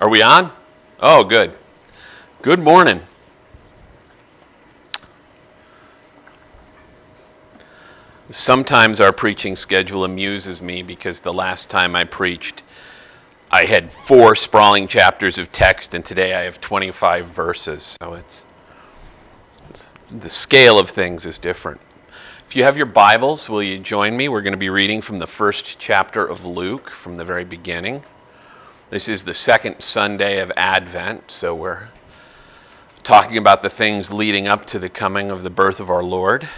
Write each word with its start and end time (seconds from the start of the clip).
Are 0.00 0.08
we 0.08 0.22
on? 0.22 0.50
Oh, 0.98 1.24
good. 1.24 1.52
Good 2.40 2.58
morning. 2.58 3.02
Sometimes 8.30 8.98
our 8.98 9.12
preaching 9.12 9.54
schedule 9.56 10.04
amuses 10.04 10.62
me 10.62 10.82
because 10.82 11.20
the 11.20 11.34
last 11.34 11.68
time 11.68 11.94
I 11.94 12.04
preached, 12.04 12.62
I 13.50 13.66
had 13.66 13.92
four 13.92 14.34
sprawling 14.34 14.88
chapters 14.88 15.36
of 15.36 15.52
text, 15.52 15.92
and 15.92 16.02
today 16.02 16.32
I 16.32 16.44
have 16.44 16.62
25 16.62 17.26
verses. 17.26 17.98
So 18.00 18.14
it's, 18.14 18.46
it's 19.68 19.86
the 20.10 20.30
scale 20.30 20.78
of 20.78 20.88
things 20.88 21.26
is 21.26 21.38
different. 21.38 21.78
If 22.46 22.56
you 22.56 22.62
have 22.62 22.78
your 22.78 22.86
Bibles, 22.86 23.50
will 23.50 23.62
you 23.62 23.78
join 23.78 24.16
me? 24.16 24.30
We're 24.30 24.40
going 24.40 24.54
to 24.54 24.56
be 24.56 24.70
reading 24.70 25.02
from 25.02 25.18
the 25.18 25.26
first 25.26 25.78
chapter 25.78 26.24
of 26.24 26.46
Luke 26.46 26.88
from 26.88 27.16
the 27.16 27.24
very 27.24 27.44
beginning. 27.44 28.02
This 28.90 29.08
is 29.08 29.22
the 29.22 29.34
second 29.34 29.82
Sunday 29.82 30.40
of 30.40 30.50
Advent, 30.56 31.30
so 31.30 31.54
we're 31.54 31.90
talking 33.04 33.36
about 33.36 33.62
the 33.62 33.70
things 33.70 34.12
leading 34.12 34.48
up 34.48 34.64
to 34.64 34.80
the 34.80 34.88
coming 34.88 35.30
of 35.30 35.44
the 35.44 35.48
birth 35.48 35.78
of 35.78 35.88
our 35.88 36.02
Lord. 36.02 36.48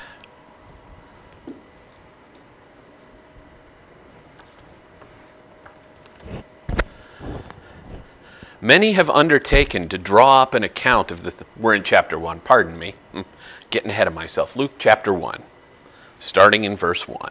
Many 8.62 8.92
have 8.92 9.10
undertaken 9.10 9.90
to 9.90 9.98
draw 9.98 10.40
up 10.40 10.54
an 10.54 10.64
account 10.64 11.10
of 11.10 11.24
the. 11.24 11.32
Th- 11.32 11.44
we're 11.58 11.74
in 11.74 11.84
chapter 11.84 12.18
1, 12.18 12.40
pardon 12.40 12.78
me. 12.78 12.94
Getting 13.68 13.90
ahead 13.90 14.06
of 14.06 14.14
myself. 14.14 14.56
Luke 14.56 14.72
chapter 14.78 15.12
1, 15.12 15.42
starting 16.18 16.64
in 16.64 16.78
verse 16.78 17.06
1. 17.06 17.30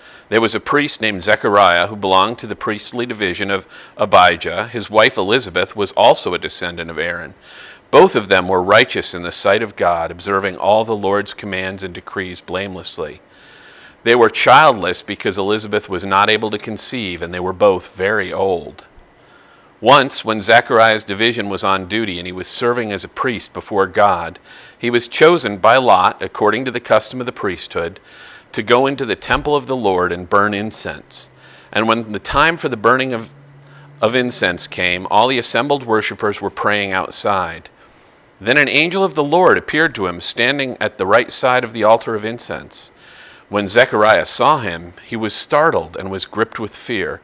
there 0.31 0.39
was 0.39 0.55
a 0.55 0.61
priest 0.61 1.01
named 1.01 1.21
Zechariah 1.21 1.87
who 1.87 1.97
belonged 1.97 2.39
to 2.39 2.47
the 2.47 2.55
priestly 2.55 3.05
division 3.05 3.51
of 3.51 3.67
Abijah. 3.97 4.69
His 4.69 4.89
wife 4.89 5.17
Elizabeth 5.17 5.75
was 5.75 5.91
also 5.91 6.33
a 6.33 6.39
descendant 6.39 6.89
of 6.89 6.97
Aaron. 6.97 7.33
Both 7.91 8.15
of 8.15 8.29
them 8.29 8.47
were 8.47 8.63
righteous 8.63 9.13
in 9.13 9.23
the 9.23 9.31
sight 9.33 9.61
of 9.61 9.75
God, 9.75 10.09
observing 10.09 10.55
all 10.55 10.85
the 10.85 10.95
Lord's 10.95 11.33
commands 11.33 11.83
and 11.83 11.93
decrees 11.93 12.39
blamelessly. 12.39 13.19
They 14.03 14.15
were 14.15 14.29
childless 14.29 15.01
because 15.01 15.37
Elizabeth 15.37 15.89
was 15.89 16.05
not 16.05 16.29
able 16.29 16.49
to 16.51 16.57
conceive, 16.57 17.21
and 17.21 17.33
they 17.33 17.41
were 17.41 17.51
both 17.51 17.93
very 17.93 18.31
old. 18.31 18.85
Once, 19.81 20.23
when 20.23 20.39
Zechariah's 20.39 21.03
division 21.03 21.49
was 21.49 21.65
on 21.65 21.89
duty 21.89 22.19
and 22.19 22.25
he 22.25 22.31
was 22.31 22.47
serving 22.47 22.93
as 22.93 23.03
a 23.03 23.09
priest 23.09 23.51
before 23.51 23.85
God, 23.85 24.39
he 24.79 24.89
was 24.89 25.09
chosen 25.09 25.57
by 25.57 25.75
Lot, 25.75 26.23
according 26.23 26.63
to 26.63 26.71
the 26.71 26.79
custom 26.79 27.19
of 27.19 27.25
the 27.25 27.33
priesthood, 27.33 27.99
to 28.53 28.63
go 28.63 28.87
into 28.87 29.05
the 29.05 29.15
temple 29.15 29.55
of 29.55 29.67
the 29.67 29.75
Lord 29.75 30.11
and 30.11 30.29
burn 30.29 30.53
incense. 30.53 31.29
And 31.71 31.87
when 31.87 32.11
the 32.11 32.19
time 32.19 32.57
for 32.57 32.69
the 32.69 32.77
burning 32.77 33.13
of, 33.13 33.29
of 34.01 34.15
incense 34.15 34.67
came, 34.67 35.07
all 35.09 35.27
the 35.27 35.37
assembled 35.37 35.85
worshippers 35.85 36.41
were 36.41 36.49
praying 36.49 36.91
outside. 36.91 37.69
Then 38.39 38.57
an 38.57 38.67
angel 38.67 39.03
of 39.03 39.13
the 39.15 39.23
Lord 39.23 39.57
appeared 39.57 39.93
to 39.95 40.07
him, 40.07 40.19
standing 40.19 40.75
at 40.81 40.97
the 40.97 41.05
right 41.05 41.31
side 41.31 41.63
of 41.63 41.73
the 41.73 41.83
altar 41.83 42.15
of 42.15 42.25
incense. 42.25 42.91
When 43.49 43.67
Zechariah 43.67 44.25
saw 44.25 44.59
him, 44.59 44.93
he 45.05 45.15
was 45.15 45.33
startled 45.33 45.95
and 45.95 46.09
was 46.09 46.25
gripped 46.25 46.59
with 46.59 46.75
fear. 46.75 47.21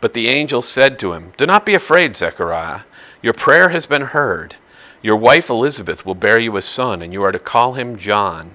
But 0.00 0.12
the 0.12 0.28
angel 0.28 0.60
said 0.60 0.98
to 0.98 1.12
him, 1.12 1.32
Do 1.36 1.46
not 1.46 1.64
be 1.64 1.74
afraid, 1.74 2.16
Zechariah. 2.16 2.80
Your 3.22 3.32
prayer 3.32 3.70
has 3.70 3.86
been 3.86 4.02
heard. 4.02 4.56
Your 5.02 5.16
wife 5.16 5.48
Elizabeth 5.48 6.04
will 6.04 6.14
bear 6.14 6.38
you 6.38 6.56
a 6.56 6.62
son, 6.62 7.00
and 7.00 7.12
you 7.12 7.22
are 7.22 7.32
to 7.32 7.38
call 7.38 7.74
him 7.74 7.96
John. 7.96 8.54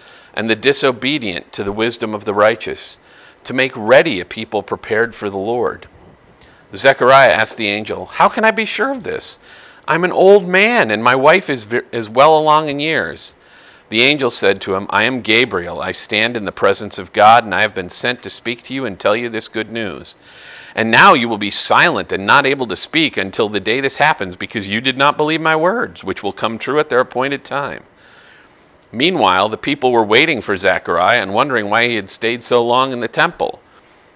and 0.33 0.49
the 0.49 0.55
disobedient 0.55 1.51
to 1.53 1.63
the 1.63 1.71
wisdom 1.71 2.13
of 2.13 2.25
the 2.25 2.33
righteous, 2.33 2.99
to 3.43 3.53
make 3.53 3.75
ready 3.75 4.19
a 4.19 4.25
people 4.25 4.63
prepared 4.63 5.15
for 5.15 5.29
the 5.29 5.37
Lord. 5.37 5.87
Zechariah 6.75 7.31
asked 7.31 7.57
the 7.57 7.67
angel, 7.67 8.05
How 8.05 8.29
can 8.29 8.45
I 8.45 8.51
be 8.51 8.65
sure 8.65 8.91
of 8.91 9.03
this? 9.03 9.39
I'm 9.87 10.03
an 10.03 10.11
old 10.11 10.47
man, 10.47 10.91
and 10.91 11.03
my 11.03 11.15
wife 11.15 11.49
is, 11.49 11.67
is 11.91 12.09
well 12.09 12.37
along 12.37 12.69
in 12.69 12.79
years. 12.79 13.35
The 13.89 14.03
angel 14.03 14.29
said 14.29 14.61
to 14.61 14.75
him, 14.75 14.87
I 14.89 15.03
am 15.03 15.21
Gabriel. 15.21 15.81
I 15.81 15.91
stand 15.91 16.37
in 16.37 16.45
the 16.45 16.53
presence 16.53 16.97
of 16.97 17.11
God, 17.11 17.43
and 17.43 17.53
I 17.53 17.61
have 17.61 17.75
been 17.75 17.89
sent 17.89 18.23
to 18.23 18.29
speak 18.29 18.63
to 18.63 18.73
you 18.73 18.85
and 18.85 18.97
tell 18.97 19.17
you 19.17 19.27
this 19.27 19.49
good 19.49 19.69
news. 19.69 20.15
And 20.73 20.89
now 20.89 21.13
you 21.13 21.27
will 21.27 21.37
be 21.37 21.51
silent 21.51 22.13
and 22.13 22.25
not 22.25 22.45
able 22.45 22.67
to 22.67 22.77
speak 22.77 23.17
until 23.17 23.49
the 23.49 23.59
day 23.59 23.81
this 23.81 23.97
happens, 23.97 24.37
because 24.37 24.69
you 24.69 24.79
did 24.79 24.97
not 24.97 25.17
believe 25.17 25.41
my 25.41 25.57
words, 25.57 26.05
which 26.05 26.23
will 26.23 26.31
come 26.31 26.57
true 26.57 26.79
at 26.79 26.89
their 26.89 26.99
appointed 26.99 27.43
time. 27.43 27.83
Meanwhile, 28.91 29.49
the 29.49 29.57
people 29.57 29.91
were 29.91 30.03
waiting 30.03 30.41
for 30.41 30.57
Zechariah 30.57 31.21
and 31.21 31.33
wondering 31.33 31.69
why 31.69 31.87
he 31.87 31.95
had 31.95 32.09
stayed 32.09 32.43
so 32.43 32.65
long 32.65 32.91
in 32.91 32.99
the 32.99 33.07
temple. 33.07 33.61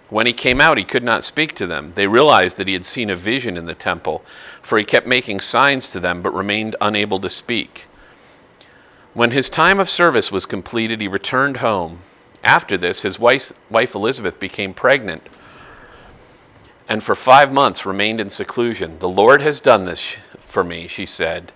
When 0.09 0.27
he 0.27 0.33
came 0.33 0.61
out, 0.61 0.77
he 0.77 0.83
could 0.83 1.03
not 1.03 1.23
speak 1.23 1.55
to 1.55 1.67
them. 1.67 1.93
They 1.95 2.07
realized 2.07 2.57
that 2.57 2.67
he 2.67 2.73
had 2.73 2.85
seen 2.85 3.09
a 3.09 3.15
vision 3.15 3.57
in 3.57 3.65
the 3.65 3.73
temple, 3.73 4.23
for 4.61 4.77
he 4.77 4.83
kept 4.83 5.07
making 5.07 5.39
signs 5.39 5.89
to 5.91 5.99
them, 5.99 6.21
but 6.21 6.33
remained 6.33 6.75
unable 6.81 7.19
to 7.21 7.29
speak. 7.29 7.85
When 9.13 9.31
his 9.31 9.49
time 9.49 9.79
of 9.79 9.89
service 9.89 10.31
was 10.31 10.45
completed, 10.45 11.01
he 11.01 11.07
returned 11.07 11.57
home. 11.57 12.01
After 12.43 12.77
this, 12.77 13.01
his 13.01 13.17
wife, 13.17 13.53
wife, 13.69 13.95
Elizabeth 13.95 14.39
became 14.39 14.73
pregnant 14.73 15.23
and 16.87 17.03
for 17.03 17.15
five 17.15 17.51
months 17.51 17.85
remained 17.85 18.21
in 18.21 18.29
seclusion. 18.29 18.99
The 18.99 19.09
Lord 19.09 19.41
has 19.41 19.61
done 19.61 19.85
this 19.85 20.15
for 20.45 20.63
me, 20.63 20.87
she 20.87 21.05
said. 21.05 21.51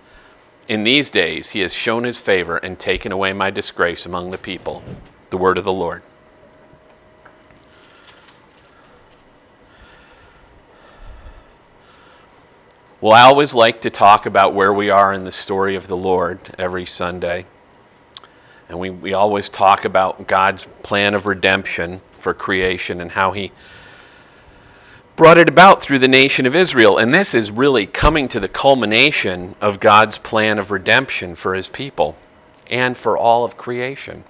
In 0.69 0.83
these 0.83 1.09
days, 1.09 1.49
he 1.49 1.61
has 1.61 1.73
shown 1.73 2.03
his 2.03 2.19
favor 2.19 2.57
and 2.57 2.77
taken 2.77 3.11
away 3.11 3.33
my 3.33 3.49
disgrace 3.49 4.05
among 4.05 4.29
the 4.29 4.37
people. 4.37 4.83
The 5.31 5.37
word 5.37 5.57
of 5.57 5.63
the 5.63 5.73
Lord. 5.73 6.03
Well, 13.01 13.13
I 13.13 13.21
always 13.21 13.55
like 13.55 13.81
to 13.81 13.89
talk 13.89 14.27
about 14.27 14.53
where 14.53 14.71
we 14.71 14.91
are 14.91 15.11
in 15.11 15.23
the 15.23 15.31
story 15.31 15.75
of 15.75 15.87
the 15.87 15.97
Lord 15.97 16.39
every 16.59 16.85
Sunday. 16.85 17.47
And 18.67 18.77
we, 18.77 18.91
we 18.91 19.13
always 19.13 19.49
talk 19.49 19.85
about 19.85 20.27
God's 20.27 20.67
plan 20.83 21.15
of 21.15 21.25
redemption 21.25 22.01
for 22.19 22.35
creation 22.35 23.01
and 23.01 23.13
how 23.13 23.31
He 23.31 23.51
brought 25.19 25.37
it 25.37 25.49
about 25.49 25.81
through 25.81 25.99
the 25.99 26.07
nation 26.07 26.45
of 26.45 26.55
Israel. 26.55 26.97
And 26.97 27.13
this 27.13 27.33
is 27.33 27.51
really 27.51 27.85
coming 27.85 28.29
to 28.29 28.39
the 28.39 28.47
culmination 28.47 29.53
of 29.59 29.81
God's 29.81 30.17
plan 30.17 30.57
of 30.57 30.71
redemption 30.71 31.35
for 31.35 31.55
His 31.55 31.67
people 31.67 32.15
and 32.69 32.95
for 32.95 33.17
all 33.17 33.43
of 33.43 33.57
creation. 33.57 34.23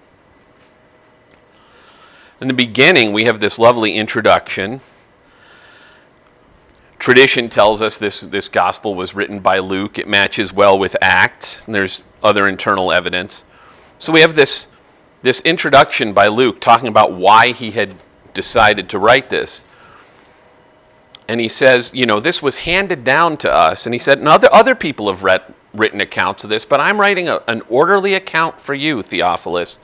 In 2.41 2.47
the 2.47 2.56
beginning, 2.56 3.13
we 3.13 3.25
have 3.25 3.39
this 3.39 3.59
lovely 3.59 3.95
introduction 3.95 4.81
Tradition 6.97 7.47
tells 7.47 7.81
us 7.81 7.97
this, 7.97 8.19
this 8.19 8.50
gospel 8.50 8.94
was 8.94 9.15
written 9.15 9.39
by 9.39 9.59
Luke. 9.59 9.97
It 9.97 10.07
matches 10.07 10.51
well 10.51 10.77
with 10.77 10.97
Acts, 11.01 11.65
and 11.65 11.74
there's 11.74 12.01
other 12.21 12.45
internal 12.45 12.92
evidence. 12.92 13.45
So 14.00 14.12
we 14.12 14.19
have 14.19 14.35
this, 14.35 14.68
this 15.21 15.39
introduction 15.42 16.12
by 16.12 16.27
Luke 16.27 16.59
talking 16.59 16.89
about 16.89 17.13
why 17.13 17.53
he 17.53 17.71
had 17.71 17.95
decided 18.33 18.89
to 18.89 19.00
write 19.00 19.30
this. 19.30 19.63
And 21.30 21.40
he 21.40 21.48
says, 21.48 21.94
you 21.94 22.08
know, 22.08 22.20
this 22.20 22.42
was 22.42 22.56
handed 22.56 23.04
down 23.04 23.38
to 23.38 23.54
us. 23.54 23.86
And 23.86 23.94
he 23.94 24.00
said, 24.00 24.18
and 24.18 24.28
other, 24.28 24.52
other 24.52 24.74
people 24.74 25.12
have 25.12 25.24
read, 25.24 25.44
written 25.76 26.02
accounts 26.02 26.44
of 26.44 26.50
this, 26.50 26.66
but 26.66 26.81
I'm 26.81 27.00
writing 27.00 27.30
a, 27.30 27.44
an 27.48 27.62
orderly 27.70 28.16
account 28.16 28.60
for 28.60 28.74
you, 28.74 29.04
Theophilus, 29.04 29.78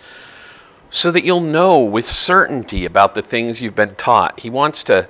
so 0.89 1.11
that 1.11 1.23
you'll 1.23 1.41
know 1.41 1.83
with 1.83 2.07
certainty 2.07 2.83
about 2.83 3.13
the 3.13 3.21
things 3.21 3.61
you've 3.61 3.75
been 3.75 3.93
taught. 3.93 4.39
He 4.39 4.49
wants 4.49 4.83
to 4.85 5.07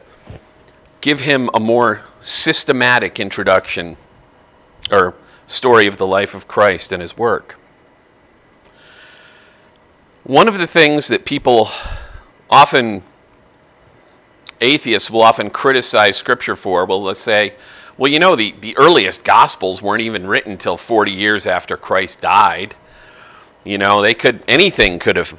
give 1.00 1.22
him 1.22 1.50
a 1.54 1.60
more 1.62 2.02
systematic 2.20 3.18
introduction 3.18 3.96
or 4.92 5.16
story 5.48 5.88
of 5.88 5.96
the 5.96 6.06
life 6.06 6.36
of 6.36 6.50
Christ 6.50 6.92
and 6.92 7.02
his 7.02 7.16
work. 7.16 7.56
One 10.26 10.50
of 10.50 10.58
the 10.58 10.68
things 10.68 11.08
that 11.08 11.24
people 11.24 11.70
often, 12.50 13.04
atheists 14.62 15.10
will 15.10 15.22
often 15.22 15.50
criticize 15.50 16.18
Scripture 16.18 16.56
for, 16.56 16.86
well, 16.86 17.04
let's 17.04 17.20
say, 17.20 17.56
well, 17.98 18.12
you 18.12 18.20
know, 18.20 18.36
the, 18.36 18.54
the 18.60 18.78
earliest 18.78 19.24
Gospels 19.24 19.82
weren't 19.82 20.02
even 20.02 20.28
written 20.28 20.54
until 20.54 20.78
40 20.78 21.12
years 21.12 21.48
after 21.48 21.78
Christ 21.78 22.22
died. 22.22 22.76
You 23.64 23.78
know, 23.78 24.02
they 24.02 24.14
could, 24.14 24.44
anything 24.48 25.00
could 25.00 25.16
have, 25.16 25.38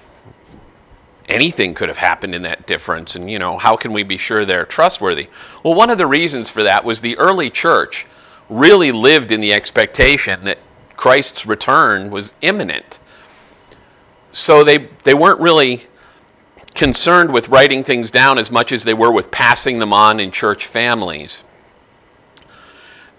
anything 1.29 1.75
could 1.75 1.89
have 1.89 1.99
happened 1.99 2.35
in 2.35 2.43
that 2.43 2.67
difference. 2.67 3.15
And, 3.15 3.31
you 3.31 3.39
know, 3.39 3.59
how 3.59 3.77
can 3.77 3.93
we 3.93 4.03
be 4.03 4.17
sure 4.17 4.45
they're 4.45 4.65
trustworthy? 4.65 5.29
Well, 5.63 5.75
one 5.75 5.91
of 5.91 5.99
the 5.99 6.07
reasons 6.07 6.49
for 6.49 6.63
that 6.63 6.85
was 6.85 7.01
the 7.01 7.17
early 7.19 7.51
church 7.51 8.07
really 8.49 8.93
lived 8.93 9.33
in 9.33 9.41
the 9.41 9.53
expectation 9.53 10.45
that 10.45 10.59
Christ's 10.97 11.45
return 11.45 12.11
was 12.11 12.33
imminent 12.41 12.99
so 14.37 14.65
they, 14.65 14.91
they 15.05 15.15
weren't 15.15 15.41
really 15.41 15.87
concerned 16.77 17.33
with 17.33 17.49
writing 17.49 17.83
things 17.83 18.11
down 18.11 18.39
as 18.39 18.51
much 18.51 18.71
as 18.71 18.85
they 18.85 18.95
were 18.95 19.11
with 19.11 19.31
passing 19.31 19.79
them 19.79 19.93
on 19.93 20.21
in 20.21 20.31
church 20.31 20.67
families 20.67 21.43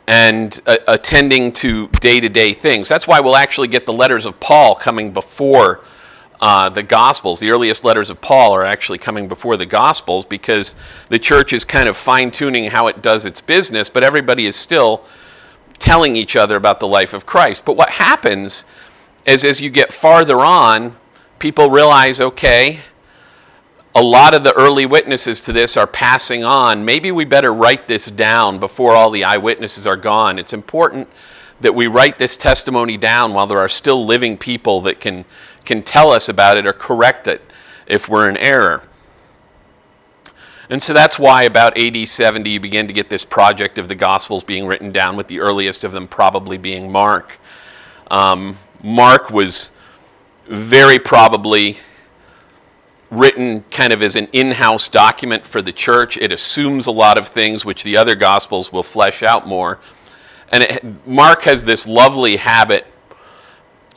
and 0.07 0.61
uh, 0.65 0.77
attending 0.87 1.51
to 1.51 1.87
day 1.99 2.19
to 2.19 2.29
day 2.29 2.53
things. 2.53 2.87
That's 2.87 3.07
why 3.07 3.19
we'll 3.19 3.35
actually 3.35 3.67
get 3.67 3.85
the 3.85 3.93
letters 3.93 4.25
of 4.25 4.39
Paul 4.39 4.75
coming 4.75 5.11
before 5.11 5.83
uh, 6.39 6.69
the 6.69 6.83
Gospels. 6.83 7.39
The 7.39 7.51
earliest 7.51 7.83
letters 7.83 8.09
of 8.09 8.21
Paul 8.21 8.53
are 8.53 8.63
actually 8.63 8.99
coming 8.99 9.27
before 9.27 9.57
the 9.57 9.65
Gospels 9.65 10.23
because 10.23 10.75
the 11.09 11.19
church 11.19 11.51
is 11.51 11.65
kind 11.65 11.89
of 11.89 11.97
fine 11.97 12.31
tuning 12.31 12.69
how 12.69 12.87
it 12.87 13.01
does 13.01 13.25
its 13.25 13.41
business, 13.41 13.89
but 13.89 14.03
everybody 14.03 14.45
is 14.45 14.55
still 14.55 15.03
telling 15.79 16.15
each 16.15 16.35
other 16.35 16.55
about 16.55 16.79
the 16.79 16.87
life 16.87 17.13
of 17.13 17.25
Christ. 17.25 17.65
But 17.65 17.75
what 17.75 17.89
happens 17.89 18.65
is 19.25 19.43
as 19.43 19.59
you 19.59 19.69
get 19.69 19.91
farther 19.91 20.39
on, 20.39 20.95
people 21.39 21.69
realize 21.69 22.21
okay, 22.21 22.79
a 23.95 24.01
lot 24.01 24.35
of 24.35 24.43
the 24.43 24.53
early 24.53 24.85
witnesses 24.85 25.41
to 25.41 25.53
this 25.53 25.75
are 25.75 25.87
passing 25.87 26.43
on. 26.43 26.85
Maybe 26.85 27.11
we 27.11 27.25
better 27.25 27.53
write 27.53 27.87
this 27.87 28.05
down 28.07 28.59
before 28.59 28.93
all 28.93 29.09
the 29.09 29.23
eyewitnesses 29.23 29.87
are 29.87 29.97
gone. 29.97 30.37
It's 30.37 30.53
important 30.53 31.09
that 31.61 31.73
we 31.73 31.87
write 31.87 32.17
this 32.17 32.37
testimony 32.37 32.97
down 32.97 33.33
while 33.33 33.47
there 33.47 33.59
are 33.59 33.69
still 33.69 34.05
living 34.05 34.37
people 34.37 34.81
that 34.81 34.99
can, 35.01 35.25
can 35.65 35.81
tell 35.81 36.11
us 36.11 36.29
about 36.29 36.57
it 36.57 36.67
or 36.67 36.73
correct 36.73 37.27
it 37.27 37.41
if 37.87 38.07
we're 38.07 38.29
in 38.29 38.37
error. 38.37 38.83
And 40.69 40.83
so 40.83 40.93
that's 40.93 41.17
why 41.17 41.43
about 41.43 41.77
AD 41.77 42.07
70 42.07 42.49
you 42.49 42.59
begin 42.59 42.87
to 42.87 42.93
get 42.93 43.09
this 43.09 43.23
project 43.23 43.77
of 43.77 43.87
the 43.87 43.95
Gospels 43.95 44.43
being 44.43 44.67
written 44.67 44.91
down, 44.91 45.15
with 45.15 45.27
the 45.27 45.39
earliest 45.39 45.83
of 45.83 45.93
them 45.93 46.07
probably 46.07 46.57
being 46.57 46.91
Mark. 46.91 47.39
Um, 48.11 48.57
Mark 48.83 49.31
was 49.31 49.71
very 50.47 50.99
probably 50.99 51.77
written 53.09 53.63
kind 53.71 53.93
of 53.93 54.03
as 54.03 54.15
an 54.15 54.27
in 54.33 54.51
house 54.51 54.87
document 54.87 55.45
for 55.45 55.61
the 55.61 55.71
church. 55.71 56.17
It 56.17 56.31
assumes 56.31 56.87
a 56.87 56.91
lot 56.91 57.17
of 57.17 57.27
things 57.27 57.63
which 57.63 57.83
the 57.83 57.95
other 57.95 58.15
Gospels 58.15 58.71
will 58.71 58.83
flesh 58.83 59.23
out 59.23 59.47
more. 59.47 59.79
And 60.49 60.63
it, 60.63 61.07
Mark 61.07 61.43
has 61.43 61.63
this 61.63 61.87
lovely 61.87 62.37
habit, 62.37 62.85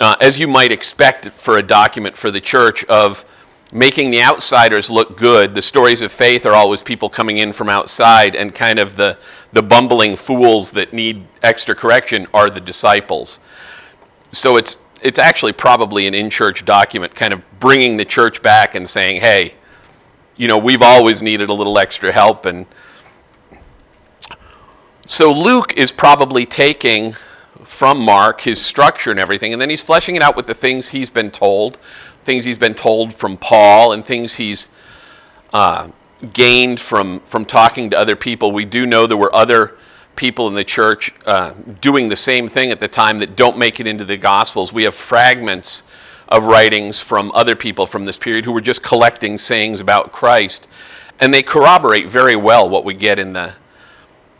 uh, 0.01 0.17
as 0.21 0.39
you 0.39 0.49
might 0.49 0.73
expect 0.73 1.31
for 1.31 1.59
a 1.59 1.63
document 1.63 2.17
for 2.17 2.31
the 2.31 2.41
church, 2.41 2.85
of 2.85 3.25
making 3.73 4.11
the 4.11 4.23
outsiders 4.23 4.91
look 4.91 5.17
good. 5.17 5.55
The 5.55 5.63
stories 5.63 6.03
of 6.03 6.11
faith 6.11 6.45
are 6.47 6.55
always 6.55 6.83
people 6.83 7.09
coming 7.09 7.39
in 7.39 7.53
from 7.53 7.69
outside, 7.69 8.35
and 8.35 8.55
kind 8.55 8.79
of 8.79 8.97
the, 8.97 9.17
the 9.53 9.63
bumbling 9.63 10.17
fools 10.17 10.73
that 10.73 10.93
need 10.93 11.27
extra 11.43 11.75
correction 11.75 12.27
are 12.35 12.51
the 12.51 12.61
disciples. 12.61 13.39
So 14.33 14.57
it's 14.57 14.79
it's 15.03 15.19
actually 15.19 15.53
probably 15.53 16.07
an 16.07 16.15
in 16.15 16.31
church 16.31 16.65
document 16.65 17.15
kind 17.15 17.33
of 17.33 17.43
bringing 17.59 17.97
the 17.97 18.05
church 18.05 18.43
back 18.43 18.75
and 18.75 18.89
saying, 18.89 19.21
hey, 19.21 19.55
you 20.37 20.49
know, 20.49 20.59
we've 20.59 20.83
always 20.83 21.23
needed 21.23 21.49
a 21.49 21.55
little 21.55 21.79
extra 21.79 22.13
help. 22.13 22.47
And 22.47 22.67
so 25.07 25.33
Luke 25.33 25.75
is 25.77 25.93
probably 25.93 26.47
taking 26.47 27.15
from 27.65 28.01
Mark 28.01 28.41
his 28.41 28.65
structure 28.65 29.11
and 29.11 29.21
everything, 29.21 29.53
and 29.53 29.61
then 29.61 29.71
he's 29.71 29.83
fleshing 29.83 30.17
it 30.17 30.23
out 30.23 30.37
with 30.37 30.47
the 30.47 30.55
things 30.55 30.89
he's 30.89 31.11
been 31.11 31.31
told, 31.31 31.79
things 32.25 32.45
he's 32.45 32.59
been 32.59 32.75
told 32.75 33.15
from 33.15 33.37
Paul, 33.37 33.93
and 33.93 34.05
things 34.05 34.35
he's 34.35 34.69
uh, 35.53 35.89
gained 36.33 36.81
from, 36.81 37.21
from 37.21 37.45
talking 37.45 37.91
to 37.91 37.99
other 37.99 38.17
people. 38.17 38.53
We 38.53 38.65
do 38.65 38.87
know 38.87 39.07
there 39.07 39.17
were 39.17 39.35
other 39.35 39.77
people 40.17 40.49
in 40.49 40.55
the 40.55 40.65
church 40.65 41.13
uh, 41.27 41.53
doing 41.81 42.09
the 42.09 42.17
same 42.17 42.49
thing 42.49 42.71
at 42.71 42.81
the 42.81 42.89
time 42.89 43.19
that 43.21 43.37
don't 43.37 43.57
make 43.57 43.81
it 43.81 43.87
into 43.87 44.05
the 44.05 44.17
Gospels. 44.17 44.73
We 44.73 44.85
have 44.85 44.95
fragments 44.95 45.83
of 46.29 46.45
writings 46.45 47.01
from 47.01 47.33
other 47.35 47.57
people 47.57 47.87
from 47.87 48.05
this 48.05 48.17
period 48.17 48.45
who 48.45 48.53
were 48.53 48.61
just 48.61 48.83
collecting 48.83 49.39
sayings 49.39 49.81
about 49.81 50.13
Christ, 50.13 50.67
and 51.19 51.35
they 51.35 51.43
corroborate 51.43 52.09
very 52.09 52.37
well 52.37 52.69
what 52.69 52.85
we 52.85 52.95
get 52.95 53.19
in 53.19 53.33
the 53.33 53.55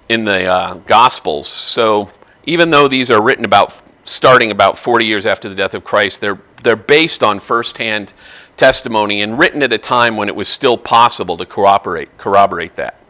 in 0.09 0.25
the 0.25 0.47
uh, 0.47 0.75
Gospels. 0.87 1.47
So 1.49 2.11
even 2.45 2.71
though 2.71 2.89
these 2.89 3.11
are 3.11 3.23
written 3.23 3.45
about 3.45 3.83
starting 4.05 4.51
about 4.51 4.77
40 4.77 5.07
years 5.07 5.25
after 5.25 5.49
the 5.49 5.55
death 5.55 5.75
of 5.75 5.85
Christ, 5.85 6.21
they're 6.21 6.39
they're 6.63 6.77
based 6.77 7.23
on 7.23 7.39
firsthand 7.39 8.13
testimony 8.57 9.23
and 9.23 9.39
written 9.39 9.63
at 9.63 9.73
a 9.73 9.79
time 9.79 10.17
when 10.17 10.29
it 10.29 10.37
was 10.37 10.49
still 10.49 10.77
possible 10.77 11.37
to 11.37 11.47
corroborate 11.47 12.17
corroborate 12.19 12.77
that. 12.77 13.01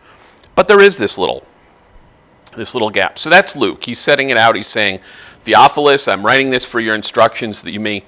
But 0.55 0.69
there 0.69 0.81
is 0.81 0.97
this 0.97 1.19
little 1.19 1.45
this 2.57 2.75
little 2.75 2.91
gap. 2.91 3.19
So 3.19 3.31
that's 3.31 3.57
Luke. 3.57 3.85
He's 3.85 3.99
setting 3.99 4.31
it 4.31 4.37
out. 4.37 4.55
He's 4.55 4.67
saying, 4.67 5.01
Theophilus, 5.45 6.09
I'm 6.09 6.25
writing 6.25 6.51
this 6.51 6.65
for 6.65 6.81
your 6.81 6.95
instructions 6.95 7.63
that 7.63 7.73
you 7.73 7.81
may 7.81 8.05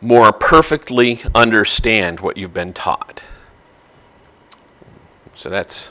more 0.00 0.32
perfectly 0.32 1.20
understand 1.34 2.20
what 2.20 2.36
you've 2.36 2.54
been 2.54 2.72
taught. 2.72 3.22
So 5.34 5.50
that's, 5.50 5.90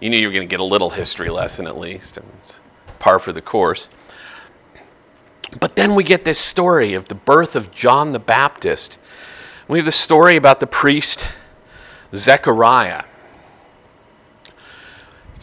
you 0.00 0.10
knew 0.10 0.18
you 0.18 0.26
were 0.26 0.32
going 0.32 0.46
to 0.46 0.50
get 0.50 0.60
a 0.60 0.64
little 0.64 0.90
history 0.90 1.30
lesson 1.30 1.66
at 1.66 1.78
least. 1.78 2.18
It's 2.38 2.60
par 2.98 3.18
for 3.18 3.32
the 3.32 3.42
course. 3.42 3.90
But 5.60 5.76
then 5.76 5.94
we 5.94 6.02
get 6.02 6.24
this 6.24 6.38
story 6.38 6.94
of 6.94 7.08
the 7.08 7.14
birth 7.14 7.56
of 7.56 7.70
John 7.70 8.12
the 8.12 8.18
Baptist. 8.18 8.98
We 9.68 9.78
have 9.78 9.86
the 9.86 9.92
story 9.92 10.36
about 10.36 10.60
the 10.60 10.66
priest 10.66 11.26
Zechariah. 12.14 13.04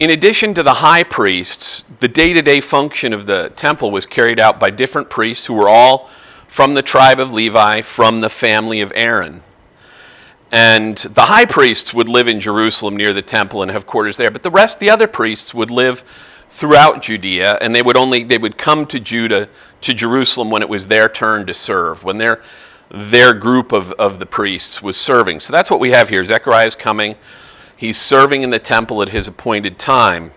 In 0.00 0.10
addition 0.10 0.54
to 0.54 0.64
the 0.64 0.74
high 0.74 1.04
priests, 1.04 1.84
the 2.00 2.08
day 2.08 2.32
to 2.32 2.42
day 2.42 2.60
function 2.60 3.12
of 3.12 3.26
the 3.26 3.50
temple 3.50 3.92
was 3.92 4.06
carried 4.06 4.40
out 4.40 4.58
by 4.58 4.70
different 4.70 5.08
priests 5.08 5.46
who 5.46 5.54
were 5.54 5.68
all 5.68 6.10
from 6.48 6.74
the 6.74 6.82
tribe 6.82 7.20
of 7.20 7.32
Levi, 7.32 7.80
from 7.80 8.20
the 8.20 8.28
family 8.28 8.80
of 8.80 8.92
Aaron. 8.96 9.42
And 10.50 10.96
the 10.96 11.26
high 11.26 11.44
priests 11.44 11.94
would 11.94 12.08
live 12.08 12.26
in 12.26 12.40
Jerusalem 12.40 12.96
near 12.96 13.12
the 13.12 13.22
temple 13.22 13.62
and 13.62 13.70
have 13.70 13.86
quarters 13.86 14.16
there, 14.16 14.32
but 14.32 14.42
the 14.42 14.50
rest, 14.50 14.80
the 14.80 14.90
other 14.90 15.06
priests, 15.06 15.54
would 15.54 15.70
live 15.70 16.02
throughout 16.50 17.00
Judea, 17.00 17.58
and 17.60 17.74
they 17.74 17.82
would 17.82 17.96
only 17.96 18.24
they 18.24 18.38
would 18.38 18.58
come 18.58 18.86
to 18.86 18.98
Judah 18.98 19.48
to 19.82 19.94
Jerusalem 19.94 20.50
when 20.50 20.62
it 20.62 20.68
was 20.68 20.88
their 20.88 21.08
turn 21.08 21.46
to 21.46 21.54
serve, 21.54 22.02
when 22.02 22.18
their 22.18 22.42
their 22.90 23.32
group 23.32 23.70
of, 23.70 23.92
of 23.92 24.18
the 24.18 24.26
priests 24.26 24.82
was 24.82 24.96
serving. 24.96 25.38
So 25.38 25.52
that's 25.52 25.70
what 25.70 25.78
we 25.78 25.90
have 25.90 26.08
here. 26.08 26.24
Zechariah 26.24 26.66
is 26.66 26.74
coming 26.74 27.14
He's 27.84 28.00
serving 28.00 28.42
in 28.42 28.48
the 28.48 28.58
temple 28.58 29.02
at 29.02 29.10
his 29.10 29.28
appointed 29.28 29.78
time. 29.78 30.32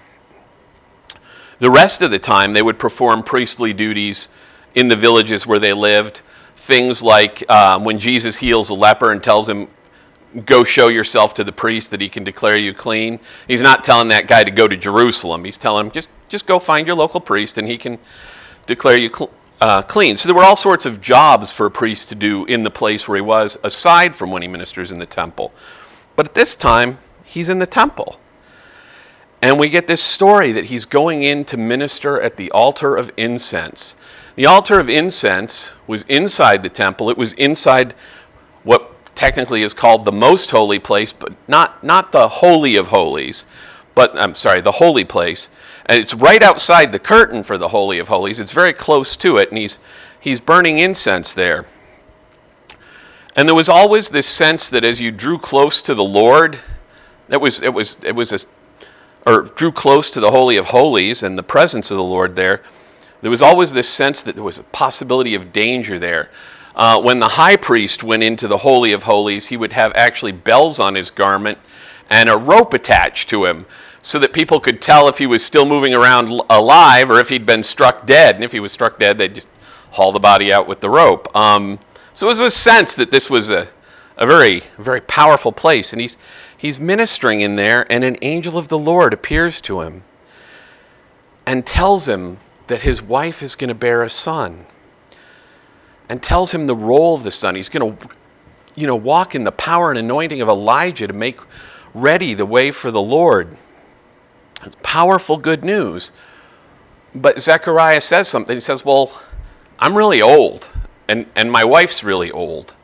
The 1.60 1.72
rest 1.72 2.02
of 2.02 2.12
the 2.12 2.20
time, 2.20 2.52
they 2.52 2.62
would 2.62 2.78
perform 2.78 3.24
priestly 3.24 3.72
duties 3.72 4.28
in 4.76 4.90
the 4.90 4.98
villages 4.98 5.48
where 5.48 5.58
they 5.58 5.72
lived. 5.72 6.24
Things 6.56 7.02
like 7.02 7.46
uh, 7.48 7.80
when 7.80 8.00
Jesus 8.00 8.36
heals 8.36 8.70
a 8.70 8.74
leper 8.74 9.14
and 9.14 9.24
tells 9.24 9.48
him, 9.48 9.70
Go 10.46 10.66
show 10.66 10.90
yourself 10.90 11.34
to 11.36 11.46
the 11.46 11.54
priest 11.54 11.90
that 11.92 12.02
he 12.02 12.10
can 12.10 12.26
declare 12.26 12.58
you 12.58 12.74
clean. 12.74 13.18
He's 13.48 13.62
not 13.62 13.82
telling 13.82 14.10
that 14.10 14.28
guy 14.28 14.44
to 14.44 14.52
go 14.52 14.68
to 14.68 14.76
Jerusalem. 14.76 15.46
He's 15.46 15.58
telling 15.58 15.86
him, 15.86 15.92
Just, 15.94 16.10
just 16.28 16.48
go 16.48 16.60
find 16.60 16.86
your 16.86 16.98
local 16.98 17.22
priest 17.22 17.58
and 17.58 17.66
he 17.66 17.78
can 17.78 17.98
declare 18.66 19.00
you 19.00 19.08
cl- 19.08 19.32
uh, 19.62 19.84
clean. 19.84 20.18
So 20.18 20.28
there 20.28 20.36
were 20.36 20.44
all 20.44 20.58
sorts 20.58 20.86
of 20.86 21.00
jobs 21.00 21.50
for 21.50 21.66
a 21.66 21.72
priest 21.72 22.10
to 22.10 22.16
do 22.16 22.44
in 22.44 22.64
the 22.64 22.72
place 22.72 23.08
where 23.08 23.16
he 23.16 23.22
was, 23.22 23.58
aside 23.64 24.18
from 24.18 24.32
when 24.32 24.42
he 24.42 24.50
ministers 24.50 24.92
in 24.92 25.00
the 25.00 25.06
temple. 25.06 25.54
But 26.18 26.28
at 26.28 26.34
this 26.34 26.54
time, 26.54 26.98
he's 27.28 27.50
in 27.50 27.60
the 27.60 27.68
temple. 27.68 28.20
And 29.42 29.60
we 29.60 29.70
get 29.70 29.86
this 29.86 30.04
story 30.04 30.52
that 30.54 30.66
he's 30.66 30.86
going 30.86 31.22
in 31.22 31.46
to 31.46 31.58
minister 31.58 32.20
at 32.20 32.38
the 32.38 32.50
altar 32.52 32.96
of 32.96 33.12
incense. 33.18 33.96
The 34.36 34.46
altar 34.46 34.80
of 34.80 34.90
incense 34.90 35.74
was 35.86 36.04
inside 36.04 36.64
the 36.64 36.70
temple, 36.70 37.10
it 37.10 37.18
was 37.18 37.34
inside 37.34 37.94
what 38.64 38.94
technically 39.16 39.64
is 39.64 39.74
called 39.74 40.06
the 40.06 40.12
most 40.12 40.52
holy 40.52 40.80
place, 40.80 41.12
but 41.12 41.34
not, 41.48 41.84
not 41.84 42.12
the 42.12 42.28
Holy 42.28 42.76
of 42.76 42.88
Holies, 42.88 43.46
but 43.96 44.16
I'm 44.16 44.36
sorry, 44.36 44.62
the 44.62 44.74
holy 44.74 45.04
place. 45.04 45.50
And 45.88 46.00
it's 46.00 46.14
right 46.14 46.44
outside 46.44 46.92
the 46.92 47.00
curtain 47.00 47.42
for 47.42 47.58
the 47.58 47.70
Holy 47.70 47.98
of 47.98 48.10
Holies. 48.10 48.40
It's 48.40 48.52
very 48.52 48.74
close 48.74 49.16
to 49.18 49.38
it, 49.38 49.50
and 49.50 49.58
he's, 49.58 49.80
he's 50.20 50.40
burning 50.40 50.78
incense 50.78 51.34
there. 51.34 51.66
And 53.36 53.48
there 53.48 53.56
was 53.56 53.70
always 53.70 54.10
this 54.10 54.28
sense 54.28 54.70
that 54.70 54.84
as 54.84 55.00
you 55.00 55.12
drew 55.12 55.40
close 55.40 55.82
to 55.84 55.96
the 55.96 56.04
Lord, 56.04 56.60
it 57.30 57.42
was, 57.42 57.62
it 57.62 57.74
was, 57.74 57.98
it 58.04 58.16
was 58.16 58.32
a, 58.34 58.40
or 59.26 59.42
drew 59.44 59.72
close 59.72 60.10
to 60.12 60.20
the 60.20 60.32
Holy 60.32 60.58
of 60.58 60.68
Holies 60.68 61.24
and 61.24 61.38
the 61.38 61.44
presence 61.44 61.92
of 61.92 61.98
the 61.98 62.04
Lord 62.04 62.36
there, 62.36 62.62
There 63.22 63.32
was 63.32 63.42
always 63.42 63.74
this 63.74 63.90
sense 63.90 64.22
that 64.22 64.36
there 64.36 64.44
was 64.44 64.60
a 64.60 64.64
possibility 64.64 65.34
of 65.34 65.52
danger 65.52 65.98
there. 65.98 66.30
Uh, 66.76 67.02
when 67.02 67.20
the 67.20 67.30
high 67.30 67.56
priest 67.56 68.04
went 68.04 68.24
into 68.24 68.48
the 68.48 68.60
Holy 68.60 68.92
of 68.92 69.04
Holies, 69.04 69.48
he 69.48 69.58
would 69.58 69.74
have 69.74 69.92
actually 69.96 70.32
bells 70.32 70.80
on 70.80 70.94
his 70.94 71.10
garment 71.10 71.58
and 72.10 72.30
a 72.30 72.38
rope 72.38 72.74
attached 72.74 73.28
to 73.30 73.46
him 73.46 73.66
so 74.04 74.20
that 74.20 74.32
people 74.32 74.60
could 74.60 74.82
tell 74.82 75.10
if 75.10 75.18
he 75.18 75.26
was 75.26 75.44
still 75.44 75.66
moving 75.66 75.94
around 75.94 76.30
alive 76.50 77.10
or 77.10 77.20
if 77.20 77.30
he'd 77.30 77.46
been 77.46 77.64
struck 77.64 78.06
dead. 78.06 78.36
And 78.36 78.44
if 78.44 78.52
he 78.52 78.60
was 78.60 78.72
struck 78.72 79.00
dead, 79.00 79.18
they'd 79.18 79.36
just 79.36 79.48
haul 79.92 80.12
the 80.12 80.20
body 80.20 80.54
out 80.54 80.68
with 80.68 80.80
the 80.80 80.90
rope. 80.90 81.36
Um, 81.36 81.80
so 82.14 82.28
it 82.28 82.30
was 82.30 82.40
a 82.40 82.52
sense 82.52 82.96
that 82.96 83.12
this 83.12 83.30
was 83.30 83.50
a, 83.50 83.68
a 84.16 84.28
very, 84.28 84.64
very 84.78 85.02
powerful 85.02 85.52
place. 85.52 85.92
And 85.92 86.02
he's, 86.02 86.18
he's 86.58 86.80
ministering 86.80 87.42
in 87.42 87.56
there, 87.56 87.86
and 87.92 88.04
an 88.04 88.18
angel 88.22 88.58
of 88.58 88.68
the 88.68 88.78
Lord 88.78 89.14
appears 89.14 89.62
to 89.62 89.82
him 89.82 90.04
and 91.46 91.66
tells 91.66 92.08
him 92.08 92.38
that 92.68 92.82
his 92.82 93.02
wife 93.02 93.42
is 93.42 93.56
going 93.56 93.70
to 93.70 93.76
bear 93.76 94.04
a 94.04 94.10
son 94.10 94.66
and 96.10 96.22
tells 96.22 96.52
him 96.52 96.68
the 96.68 96.76
role 96.76 97.16
of 97.16 97.24
the 97.24 97.32
son. 97.32 97.56
He's 97.56 97.70
going 97.70 97.98
to 97.98 98.10
you 98.76 98.86
know, 98.86 98.96
walk 98.96 99.34
in 99.34 99.44
the 99.44 99.52
power 99.52 99.90
and 99.90 99.98
anointing 99.98 100.40
of 100.40 100.48
Elijah 100.48 101.08
to 101.08 101.14
make 101.14 101.40
ready 101.94 102.34
the 102.34 102.46
way 102.46 102.72
for 102.72 102.92
the 102.92 103.02
Lord. 103.02 103.58
It's 104.64 104.78
powerful 104.84 105.38
good 105.38 105.66
news. 105.66 106.12
But 107.16 107.42
Zechariah 107.42 108.02
says 108.02 108.28
something. 108.28 108.56
He 108.56 108.62
says, 108.62 108.86
Well, 108.86 109.20
I'm 109.80 109.98
really 109.98 110.22
old, 110.22 110.68
and, 111.08 111.26
and 111.36 111.52
my 111.52 111.64
wife's 111.64 112.04
really 112.04 112.32
old. 112.32 112.76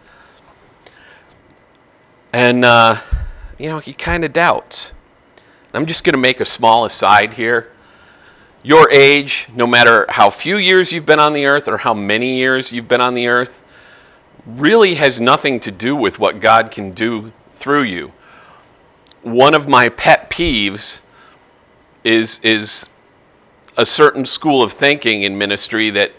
And, 2.32 2.66
uh, 2.66 3.00
you 3.64 3.70
know, 3.70 3.80
he 3.80 3.94
kind 3.94 4.26
of 4.26 4.34
doubts. 4.34 4.92
I'm 5.74 5.86
just 5.86 6.04
going 6.04 6.14
to 6.14 6.20
make 6.20 6.42
a 6.42 6.46
small 6.46 6.84
aside 6.84 7.36
here 7.36 7.72
your 8.62 8.90
age, 8.92 9.48
no 9.54 9.66
matter 9.68 10.06
how 10.10 10.30
few 10.30 10.58
years 10.58 10.92
you've 10.92 11.06
been 11.06 11.20
on 11.20 11.34
the 11.34 11.46
earth 11.46 11.68
or 11.68 11.78
how 11.78 11.94
many 11.94 12.38
years 12.38 12.72
you've 12.72 12.88
been 12.88 13.02
on 13.02 13.14
the 13.14 13.28
earth, 13.28 13.62
really 14.46 14.96
has 14.96 15.20
nothing 15.20 15.60
to 15.62 15.72
do 15.72 15.96
with 15.96 16.20
what 16.20 16.40
God 16.40 16.72
can 16.72 16.92
do 16.92 17.32
through 17.52 17.84
you. 17.84 18.14
One 19.22 19.54
of 19.54 19.68
my 19.68 19.90
pet 19.90 20.30
peeves 20.30 21.02
is, 22.04 22.40
is 22.42 22.88
a 23.78 23.86
certain 23.86 24.26
school 24.26 24.62
of 24.62 24.72
thinking 24.72 25.24
in 25.24 25.38
ministry 25.38 25.90
that, 25.92 26.12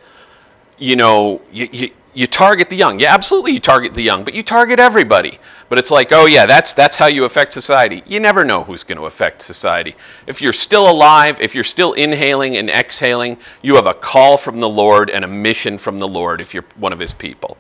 you 0.79 0.97
know, 0.97 1.41
you, 1.51 1.69
you, 1.73 1.91
you 2.15 2.27
target 2.27 2.71
the 2.71 2.77
young. 2.77 3.01
Yeah, 3.01 3.13
absolutely 3.13 3.53
you 3.53 3.61
target 3.61 3.95
the 3.95 4.03
young, 4.03 4.25
but 4.25 4.35
you 4.35 4.43
target 4.43 4.79
everybody. 4.79 5.39
But 5.75 5.81
it's 5.81 5.91
like, 5.91 6.13
oh 6.13 6.27
yeah, 6.27 6.47
that's 6.47 6.73
that's 6.73 6.95
how 6.95 7.07
you 7.07 7.25
affect 7.25 7.53
society. 7.53 8.05
You 8.07 8.21
never 8.21 8.45
know 8.45 8.63
who's 8.63 8.85
going 8.85 8.99
to 8.99 9.07
affect 9.07 9.43
society. 9.43 9.97
If 10.25 10.41
you're 10.41 10.53
still 10.53 10.89
alive, 10.89 11.41
if 11.41 11.53
you're 11.53 11.65
still 11.65 11.95
inhaling 11.95 12.57
and 12.59 12.71
exhaling, 12.71 13.39
you 13.61 13.75
have 13.75 13.87
a 13.87 13.93
call 13.93 14.37
from 14.37 14.61
the 14.61 14.69
Lord 14.69 15.11
and 15.11 15.25
a 15.25 15.27
mission 15.27 15.77
from 15.77 15.99
the 15.99 16.07
Lord 16.07 16.41
if 16.41 16.55
you're 16.55 16.65
one 16.77 16.93
of 16.93 17.01
his 17.01 17.13
people. 17.13 17.57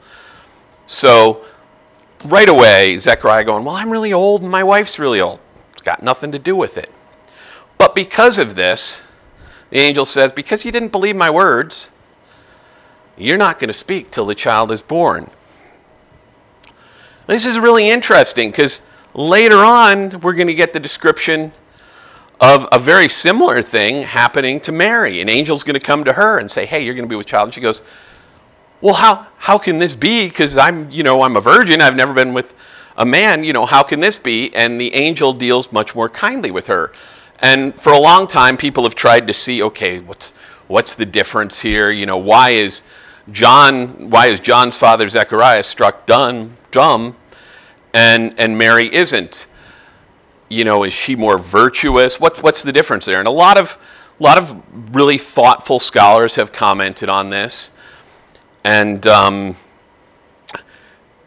So 0.87 1.45
right 2.25 2.49
away, 2.49 2.99
Zechariah 2.99 3.43
going, 3.43 3.65
Well, 3.65 3.75
I'm 3.75 3.91
really 3.91 4.13
old 4.13 4.43
and 4.43 4.51
my 4.53 4.63
wife's 4.63 5.01
really 5.01 5.21
old. 5.21 5.41
It's 5.73 5.83
got 5.83 6.01
nothing 6.01 6.31
to 6.31 6.39
do 6.39 6.55
with 6.55 6.79
it. 6.79 6.93
But 7.79 7.97
because 7.97 8.39
of 8.39 8.55
this, 8.55 9.03
the 9.71 9.81
angel 9.81 10.05
says, 10.05 10.31
Because 10.31 10.65
you 10.65 10.71
didn't 10.71 10.93
believe 10.93 11.17
my 11.17 11.31
words, 11.31 11.91
you're 13.19 13.37
not 13.39 13.59
going 13.59 13.71
to 13.71 13.75
speak 13.75 14.13
till 14.13 14.27
the 14.27 14.37
child 14.37 14.71
is 14.71 14.83
born. 14.83 15.33
This 17.27 17.47
is 17.47 17.59
really 17.59 17.89
interesting 17.89 18.51
because 18.51 18.83
later 19.15 19.59
on 19.59 20.21
we're 20.21 20.35
going 20.35 20.47
to 20.47 20.55
get 20.55 20.75
the 20.75 20.81
description 20.81 21.53
of 22.39 22.69
a 22.71 22.79
very 22.79 23.09
similar 23.09 23.63
thing 23.63 24.03
happening 24.03 24.61
to 24.61 24.73
Mary. 24.73 25.23
An 25.23 25.31
angel's 25.31 25.63
going 25.63 25.75
to 25.75 25.81
come 25.81 26.05
to 26.05 26.13
her 26.13 26.39
and 26.39 26.51
say, 26.51 26.67
"Hey, 26.67 26.85
you're 26.85 26.95
going 26.95 27.07
to 27.07 27.09
be 27.09 27.17
with 27.17 27.27
child." 27.27 27.45
And 27.45 27.55
she 27.55 27.63
goes, 27.63 27.81
"Well, 28.83 28.95
how 28.95 29.27
how 29.39 29.57
can 29.57 29.79
this 29.79 29.95
be? 29.95 30.29
Because 30.29 30.59
I'm 30.59 30.91
you 30.91 31.03
know 31.03 31.23
I'm 31.23 31.37
a 31.37 31.41
virgin. 31.41 31.81
I've 31.81 31.97
never 31.97 32.13
been 32.13 32.35
with 32.35 32.55
a 32.97 33.07
man. 33.07 33.43
You 33.43 33.55
know 33.55 33.65
how 33.65 33.83
can 33.83 34.01
this 34.01 34.19
be?" 34.19 34.55
And 34.55 34.79
the 34.79 34.95
angel 34.95 35.33
deals 35.33 35.73
much 35.73 35.95
more 35.95 36.11
kindly 36.11 36.51
with 36.51 36.67
her. 36.67 36.93
And 37.39 37.75
for 37.75 37.93
a 37.93 37.99
long 37.99 38.27
time, 38.27 38.59
people 38.59 38.85
have 38.85 38.95
tried 38.95 39.27
to 39.29 39.33
see, 39.33 39.63
okay, 39.63 40.01
what's 40.01 40.35
what's 40.67 40.95
the 40.95 41.07
difference 41.07 41.61
here? 41.61 41.91
You 41.91 42.05
know, 42.05 42.19
why 42.19 42.51
is 42.51 42.83
John, 43.31 44.11
why 44.11 44.27
is 44.27 44.41
John's 44.41 44.77
father 44.77 45.09
Zechariah 45.09 45.63
struck 45.63 46.05
dumb, 46.05 46.57
dumb 46.75 47.17
and, 47.95 48.35
and 48.39 48.59
Mary 48.59 48.93
isn't? 48.93 49.47
You 50.49 50.65
know, 50.65 50.83
is 50.83 50.93
she 50.93 51.15
more 51.15 51.39
virtuous? 51.39 52.19
What, 52.19 52.43
what's 52.43 52.63
the 52.63 52.73
difference 52.73 53.07
there? 53.07 53.21
And 53.21 53.29
a 53.29 53.33
lot 53.33 53.57
of, 53.57 53.79
a 54.19 54.23
lot 54.23 54.37
of 54.37 54.95
really 54.95 55.17
thoughtful 55.17 55.79
scholars 55.79 56.35
have 56.35 56.53
commented 56.53 57.09
on 57.09 57.29
this. 57.29 57.71
And 58.65 59.07
um, 59.07 59.57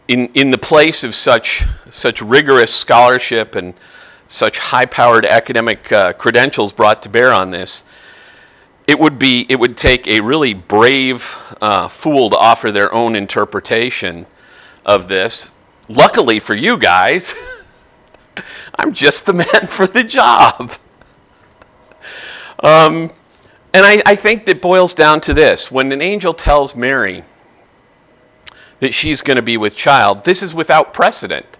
in, 0.10 0.30
in 0.34 0.52
the 0.52 0.58
place 0.58 1.06
of 1.06 1.16
such, 1.16 1.64
such 1.90 2.22
rigorous 2.22 2.74
scholarship 2.76 3.56
and 3.56 3.74
such 4.28 4.60
high 4.60 4.86
powered 4.86 5.26
academic 5.26 5.90
uh, 5.92 6.12
credentials 6.14 6.74
brought 6.74 7.02
to 7.04 7.10
bear 7.10 7.32
on 7.32 7.52
this, 7.52 7.86
it 8.88 9.00
would 9.00 9.18
be 9.20 9.46
it 9.50 9.60
would 9.60 9.76
take 9.76 10.08
a 10.08 10.22
really 10.22 10.54
brave 10.54 11.36
uh, 11.62 11.88
fool 11.88 12.30
to 12.30 12.38
offer 12.38 12.72
their 12.72 12.94
own 12.94 13.16
interpretation 13.16 14.26
of 14.88 15.08
this. 15.08 15.52
Luckily 15.90 16.40
for 16.40 16.56
you 16.56 16.78
guys, 16.78 17.36
I'm 18.76 18.94
just 18.94 19.26
the 19.26 19.34
man 19.34 19.68
for 19.68 19.86
the 19.86 20.04
job. 20.04 20.74
Um, 22.64 23.12
and 23.74 23.86
I, 23.86 24.02
I 24.06 24.16
think 24.16 24.46
that 24.46 24.62
boils 24.62 24.96
down 24.96 25.22
to 25.22 25.34
this: 25.34 25.70
when 25.70 25.92
an 25.92 26.02
angel 26.02 26.34
tells 26.34 26.76
Mary 26.76 27.24
that 28.80 28.94
she's 28.94 29.22
going 29.22 29.38
to 29.38 29.44
be 29.44 29.58
with 29.58 29.76
child, 29.76 30.24
this 30.24 30.42
is 30.42 30.54
without 30.54 30.94
precedent. 30.94 31.58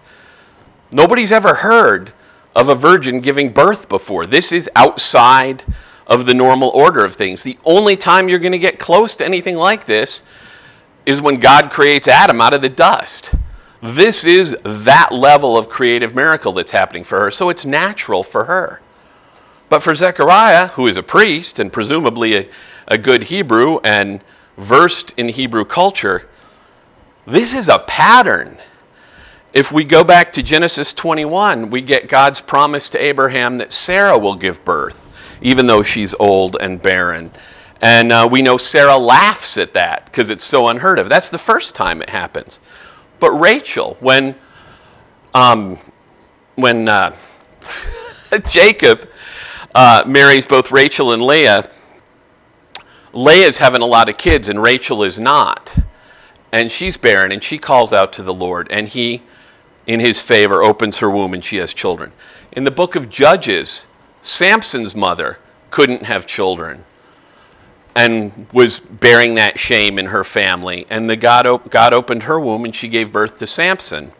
Nobody's 0.90 1.30
ever 1.30 1.54
heard 1.56 2.12
of 2.56 2.68
a 2.68 2.74
virgin 2.74 3.20
giving 3.20 3.52
birth 3.52 3.88
before. 3.88 4.26
This 4.26 4.52
is 4.52 4.68
outside 4.74 5.64
of 6.06 6.26
the 6.26 6.34
normal 6.34 6.70
order 6.70 7.04
of 7.04 7.14
things. 7.14 7.42
The 7.42 7.58
only 7.64 7.96
time 7.96 8.28
you're 8.28 8.38
going 8.38 8.52
to 8.52 8.58
get 8.58 8.78
close 8.78 9.14
to 9.16 9.24
anything 9.24 9.56
like 9.56 9.84
this 9.84 10.22
is 11.08 11.20
when 11.20 11.40
God 11.40 11.70
creates 11.70 12.06
Adam 12.06 12.40
out 12.40 12.52
of 12.52 12.60
the 12.60 12.68
dust. 12.68 13.34
This 13.82 14.24
is 14.24 14.56
that 14.62 15.12
level 15.12 15.56
of 15.56 15.68
creative 15.68 16.14
miracle 16.14 16.52
that's 16.52 16.72
happening 16.72 17.04
for 17.04 17.20
her, 17.20 17.30
so 17.30 17.48
it's 17.48 17.64
natural 17.64 18.22
for 18.22 18.44
her. 18.44 18.80
But 19.68 19.82
for 19.82 19.94
Zechariah, 19.94 20.68
who 20.68 20.86
is 20.86 20.96
a 20.96 21.02
priest 21.02 21.58
and 21.58 21.72
presumably 21.72 22.36
a, 22.36 22.48
a 22.88 22.98
good 22.98 23.24
Hebrew 23.24 23.78
and 23.84 24.22
versed 24.56 25.12
in 25.16 25.28
Hebrew 25.28 25.64
culture, 25.64 26.28
this 27.26 27.54
is 27.54 27.68
a 27.68 27.78
pattern. 27.78 28.58
If 29.52 29.72
we 29.72 29.84
go 29.84 30.04
back 30.04 30.32
to 30.34 30.42
Genesis 30.42 30.92
21, 30.92 31.70
we 31.70 31.80
get 31.80 32.08
God's 32.08 32.40
promise 32.40 32.90
to 32.90 33.02
Abraham 33.02 33.56
that 33.58 33.72
Sarah 33.72 34.18
will 34.18 34.34
give 34.34 34.64
birth 34.64 34.98
even 35.40 35.66
though 35.66 35.82
she's 35.82 36.14
old 36.18 36.56
and 36.60 36.80
barren. 36.80 37.30
And 37.80 38.10
uh, 38.10 38.28
we 38.30 38.42
know 38.42 38.56
Sarah 38.56 38.96
laughs 38.96 39.56
at 39.56 39.72
that 39.74 40.06
because 40.06 40.30
it's 40.30 40.44
so 40.44 40.68
unheard 40.68 40.98
of. 40.98 41.08
That's 41.08 41.30
the 41.30 41.38
first 41.38 41.74
time 41.74 42.02
it 42.02 42.10
happens. 42.10 42.58
But 43.20 43.32
Rachel, 43.32 43.96
when, 44.00 44.34
um, 45.34 45.78
when 46.56 46.88
uh, 46.88 47.14
Jacob 48.48 49.08
uh, 49.74 50.02
marries 50.06 50.44
both 50.44 50.72
Rachel 50.72 51.12
and 51.12 51.22
Leah, 51.22 51.70
Leah's 53.12 53.58
having 53.58 53.82
a 53.82 53.86
lot 53.86 54.08
of 54.08 54.18
kids 54.18 54.48
and 54.48 54.60
Rachel 54.60 55.04
is 55.04 55.18
not. 55.18 55.76
And 56.50 56.72
she's 56.72 56.96
barren 56.96 57.30
and 57.30 57.42
she 57.42 57.58
calls 57.58 57.92
out 57.92 58.12
to 58.14 58.22
the 58.22 58.34
Lord 58.34 58.66
and 58.70 58.88
he, 58.88 59.22
in 59.86 60.00
his 60.00 60.20
favor, 60.20 60.62
opens 60.62 60.98
her 60.98 61.10
womb 61.10 61.32
and 61.32 61.44
she 61.44 61.56
has 61.58 61.72
children. 61.72 62.12
In 62.52 62.64
the 62.64 62.70
book 62.70 62.96
of 62.96 63.08
Judges, 63.08 63.86
Samson's 64.22 64.94
mother 64.94 65.38
couldn't 65.70 66.04
have 66.04 66.26
children 66.26 66.84
and 67.98 68.46
was 68.52 68.78
bearing 68.78 69.34
that 69.34 69.58
shame 69.58 69.98
in 69.98 70.06
her 70.06 70.22
family. 70.22 70.86
And 70.88 71.10
the 71.10 71.16
God, 71.16 71.48
op- 71.48 71.68
God 71.68 71.92
opened 71.92 72.22
her 72.22 72.38
womb 72.38 72.64
and 72.64 72.72
she 72.74 72.86
gave 72.86 73.12
birth 73.12 73.38
to 73.38 73.46
Samson. 73.46 74.12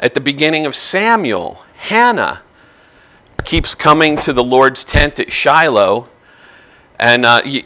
At 0.00 0.14
the 0.14 0.20
beginning 0.20 0.66
of 0.66 0.74
Samuel, 0.74 1.62
Hannah 1.76 2.42
keeps 3.44 3.76
coming 3.76 4.16
to 4.18 4.32
the 4.32 4.42
Lord's 4.42 4.84
tent 4.84 5.20
at 5.20 5.30
Shiloh, 5.30 6.08
and 6.98 7.24
uh, 7.24 7.42
the, 7.42 7.64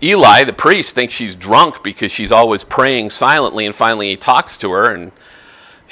Eli, 0.00 0.44
the 0.44 0.52
priest, 0.52 0.94
thinks 0.94 1.12
she's 1.12 1.34
drunk 1.34 1.82
because 1.82 2.12
she's 2.12 2.30
always 2.30 2.62
praying 2.62 3.10
silently, 3.10 3.66
and 3.66 3.74
finally 3.74 4.10
he 4.10 4.16
talks 4.16 4.56
to 4.58 4.70
her 4.70 4.94
and 4.94 5.10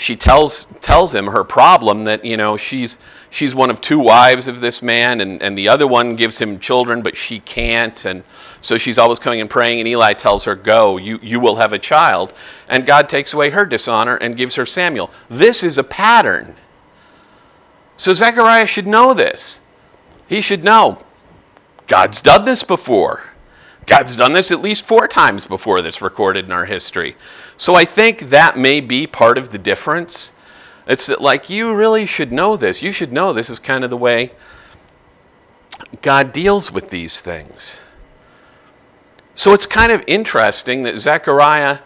she 0.01 0.15
tells 0.15 0.67
tells 0.81 1.13
him 1.13 1.27
her 1.27 1.43
problem 1.43 2.03
that 2.03 2.25
you 2.25 2.37
know 2.37 2.57
she's 2.57 2.99
she's 3.31 3.53
one 3.53 3.69
of 3.69 3.81
two 3.81 3.99
wives 3.99 4.47
of 4.47 4.61
this 4.61 4.81
man 4.81 5.21
and, 5.21 5.43
and 5.43 5.59
the 5.59 5.69
other 5.69 5.89
one 5.89 6.15
gives 6.15 6.39
him 6.39 6.61
children 6.61 7.03
but 7.03 7.17
she 7.17 7.41
can't. 7.41 8.05
And 8.05 8.23
so 8.61 8.79
she's 8.79 8.97
always 8.97 9.19
coming 9.19 9.41
and 9.41 9.51
praying 9.51 9.81
and 9.81 9.89
eli 9.89 10.13
tells 10.13 10.45
her 10.45 10.55
go 10.55 10.99
you, 10.99 11.19
you 11.21 11.41
will 11.41 11.57
have 11.57 11.73
a 11.73 11.81
child. 11.81 12.33
And 12.69 12.87
god 12.87 13.09
takes 13.09 13.33
away 13.33 13.51
her 13.51 13.67
dishonor 13.67 14.15
and 14.15 14.37
gives 14.37 14.55
her 14.55 14.65
samuel. 14.65 15.11
This 15.29 15.65
is 15.65 15.79
a 15.79 15.85
pattern. 15.85 16.55
So 17.97 18.15
zechariah 18.15 18.67
should 18.67 18.87
know 18.87 19.15
this. 19.15 19.61
He 20.29 20.41
should 20.41 20.63
know. 20.63 21.05
God's 21.89 22.21
done 22.21 22.45
this 22.45 22.63
before 22.63 23.28
God's 23.89 24.15
done 24.17 24.35
this 24.35 24.53
at 24.53 24.61
least 24.61 24.85
four 24.85 25.09
times 25.09 25.47
before 25.47 25.83
that's 25.83 26.03
recorded 26.03 26.45
in 26.45 26.53
our 26.53 26.67
history. 26.67 27.17
So 27.57 27.75
I 27.75 27.85
think 27.85 28.29
that 28.31 28.57
may 28.57 28.81
be 28.81 29.07
part 29.07 29.39
of 29.39 29.51
the 29.51 29.59
difference. 29.59 30.33
It's 30.87 31.07
that, 31.07 31.21
like, 31.21 31.51
you 31.51 31.73
really 31.73 32.05
should 32.07 32.31
know 32.31 32.57
this. 32.57 32.83
You 32.83 32.93
should 32.93 33.13
know 33.13 33.33
this 33.33 33.51
is 33.51 33.59
kind 33.59 33.85
of 33.85 33.91
the 33.91 33.97
way 33.97 34.33
God 36.03 36.33
deals 36.33 36.71
with 36.71 36.91
these 36.91 37.21
things. 37.21 37.81
So 39.35 39.53
it's 39.53 39.67
kind 39.67 39.91
of 39.91 40.05
interesting 40.07 40.83
that 40.83 40.99
Zechariah, 40.99 41.79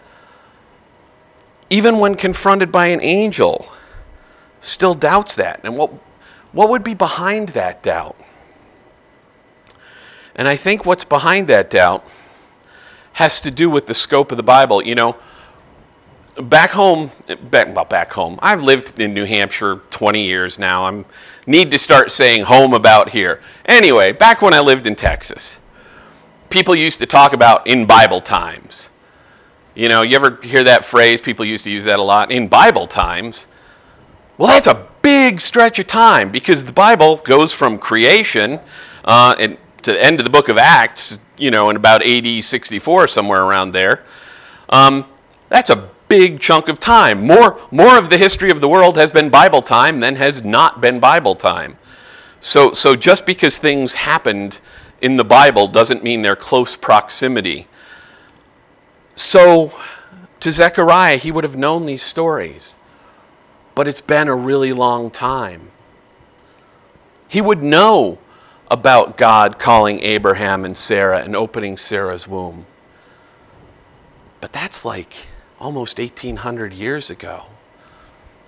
even 1.69 1.99
when 1.99 2.15
confronted 2.15 2.71
by 2.71 2.87
an 2.87 3.01
angel, 3.01 3.71
still 4.59 4.93
doubts 4.93 5.35
that. 5.35 5.61
And 5.63 5.77
what, 5.77 5.91
what 6.51 6.69
would 6.69 6.83
be 6.83 6.93
behind 6.93 7.49
that 7.49 7.81
doubt? 7.81 8.17
And 10.35 10.47
I 10.47 10.55
think 10.55 10.85
what's 10.85 11.03
behind 11.03 11.47
that 11.47 11.69
doubt 11.69 12.05
has 13.13 13.39
to 13.41 13.51
do 13.51 13.69
with 13.69 13.87
the 13.87 13.93
scope 13.93 14.31
of 14.31 14.37
the 14.37 14.43
Bible. 14.43 14.83
You 14.83 14.95
know, 14.95 15.15
back 16.41 16.71
home, 16.71 17.11
back, 17.49 17.73
well, 17.75 17.85
back 17.85 18.11
home, 18.13 18.39
I've 18.41 18.63
lived 18.63 18.99
in 18.99 19.13
New 19.13 19.25
Hampshire 19.25 19.81
20 19.89 20.25
years 20.25 20.57
now. 20.57 20.85
I 20.85 21.03
need 21.45 21.71
to 21.71 21.79
start 21.79 22.11
saying 22.11 22.45
home 22.45 22.73
about 22.73 23.09
here. 23.09 23.41
Anyway, 23.65 24.11
back 24.11 24.41
when 24.41 24.53
I 24.53 24.59
lived 24.59 24.87
in 24.87 24.95
Texas, 24.95 25.57
people 26.49 26.75
used 26.75 26.99
to 26.99 27.05
talk 27.05 27.33
about 27.33 27.67
in 27.67 27.85
Bible 27.85 28.21
times. 28.21 28.89
You 29.75 29.89
know, 29.89 30.03
you 30.03 30.15
ever 30.15 30.39
hear 30.43 30.63
that 30.63 30.85
phrase? 30.85 31.21
People 31.21 31.45
used 31.45 31.63
to 31.63 31.71
use 31.71 31.83
that 31.85 31.99
a 31.99 32.03
lot. 32.03 32.31
In 32.31 32.47
Bible 32.47 32.87
times. 32.87 33.47
Well, 34.37 34.49
that's 34.49 34.67
a 34.67 34.87
big 35.01 35.41
stretch 35.41 35.79
of 35.79 35.87
time 35.87 36.31
because 36.31 36.63
the 36.63 36.71
Bible 36.71 37.17
goes 37.17 37.53
from 37.53 37.77
creation 37.77 38.59
uh, 39.05 39.35
and 39.37 39.57
to 39.83 39.93
the 39.93 40.03
end 40.03 40.19
of 40.19 40.23
the 40.23 40.29
book 40.29 40.49
of 40.49 40.57
Acts, 40.57 41.19
you 41.37 41.51
know, 41.51 41.69
in 41.69 41.75
about 41.75 42.05
AD 42.05 42.43
64, 42.43 43.07
somewhere 43.07 43.43
around 43.43 43.71
there. 43.71 44.03
Um, 44.69 45.05
that's 45.49 45.69
a 45.69 45.89
big 46.07 46.39
chunk 46.39 46.67
of 46.67 46.79
time. 46.79 47.25
More, 47.25 47.59
more 47.71 47.97
of 47.97 48.09
the 48.09 48.17
history 48.17 48.49
of 48.49 48.61
the 48.61 48.67
world 48.67 48.97
has 48.97 49.11
been 49.11 49.29
Bible 49.29 49.61
time 49.61 49.99
than 49.99 50.15
has 50.15 50.43
not 50.43 50.81
been 50.81 50.99
Bible 50.99 51.35
time. 51.35 51.77
So, 52.39 52.73
so 52.73 52.95
just 52.95 53.25
because 53.25 53.57
things 53.57 53.93
happened 53.93 54.59
in 55.01 55.17
the 55.17 55.23
Bible 55.23 55.67
doesn't 55.67 56.03
mean 56.03 56.21
they're 56.21 56.35
close 56.35 56.75
proximity. 56.75 57.67
So, 59.15 59.73
to 60.39 60.51
Zechariah, 60.51 61.17
he 61.17 61.31
would 61.31 61.43
have 61.43 61.55
known 61.55 61.85
these 61.85 62.03
stories, 62.03 62.77
but 63.75 63.87
it's 63.87 64.01
been 64.01 64.27
a 64.27 64.35
really 64.35 64.73
long 64.73 65.09
time. 65.11 65.71
He 67.27 67.41
would 67.41 67.63
know 67.63 68.19
about 68.69 69.17
God 69.17 69.59
calling 69.59 69.99
Abraham 69.99 70.65
and 70.65 70.75
Sarah 70.75 71.19
and 71.19 71.35
opening 71.35 71.77
Sarah's 71.77 72.27
womb. 72.27 72.65
But 74.41 74.51
that's 74.51 74.83
like 74.83 75.13
almost 75.59 75.99
1800 75.99 76.73
years 76.73 77.09
ago. 77.09 77.45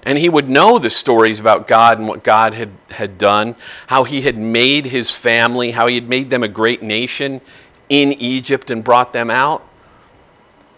And 0.04 0.18
he 0.18 0.30
would 0.30 0.50
know 0.50 0.78
the 0.78 0.90
stories 0.90 1.40
about 1.40 1.68
God 1.68 1.98
and 1.98 2.08
what 2.08 2.24
God 2.24 2.54
had, 2.54 2.72
had 2.92 3.18
done, 3.18 3.56
how 3.88 4.04
he 4.04 4.22
had 4.22 4.38
made 4.38 4.86
his 4.86 5.10
family, 5.10 5.72
how 5.72 5.88
he 5.88 5.96
had 5.96 6.08
made 6.08 6.30
them 6.30 6.44
a 6.44 6.48
great 6.48 6.84
nation 6.84 7.42
in 7.90 8.12
Egypt 8.14 8.70
and 8.70 8.84
brought 8.84 9.14
them 9.14 9.32
out. 9.32 9.68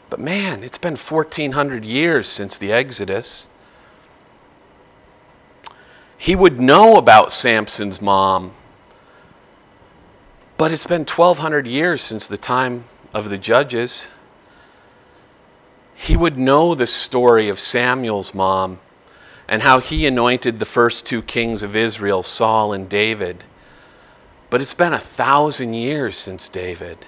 But 0.10 0.20
man, 0.20 0.63
it's 0.63 0.77
been 0.77 0.96
1400 0.96 1.84
years 1.84 2.29
since 2.29 2.58
the 2.58 2.72
Exodus. 2.72 3.48
He 6.17 6.36
would 6.36 6.60
know 6.60 6.98
about 6.98 7.32
Samson's 7.34 8.01
mom 8.01 8.53
but 10.57 10.71
it's 10.71 10.87
been 10.87 11.05
1,200 11.05 11.67
years 11.67 12.01
since 12.01 12.27
the 12.27 12.37
time 12.37 12.85
of 13.13 13.29
the 13.29 13.37
judges. 13.37 14.09
He 15.95 16.17
would 16.17 16.37
know 16.37 16.75
the 16.75 16.87
story 16.87 17.47
of 17.49 17.59
Samuel's 17.59 18.33
mom 18.33 18.79
and 19.47 19.61
how 19.61 19.79
he 19.79 20.05
anointed 20.05 20.60
the 20.60 20.65
first 20.65 21.05
two 21.05 21.21
kings 21.21 21.63
of 21.63 21.75
Israel, 21.75 22.23
Saul 22.23 22.73
and 22.73 22.89
David. 22.89 23.43
But 24.49 24.62
it's 24.62 24.73
been 24.73 24.93
a 24.93 24.99
thousand 24.99 25.73
years 25.73 26.17
since 26.17 26.49
David. 26.49 27.05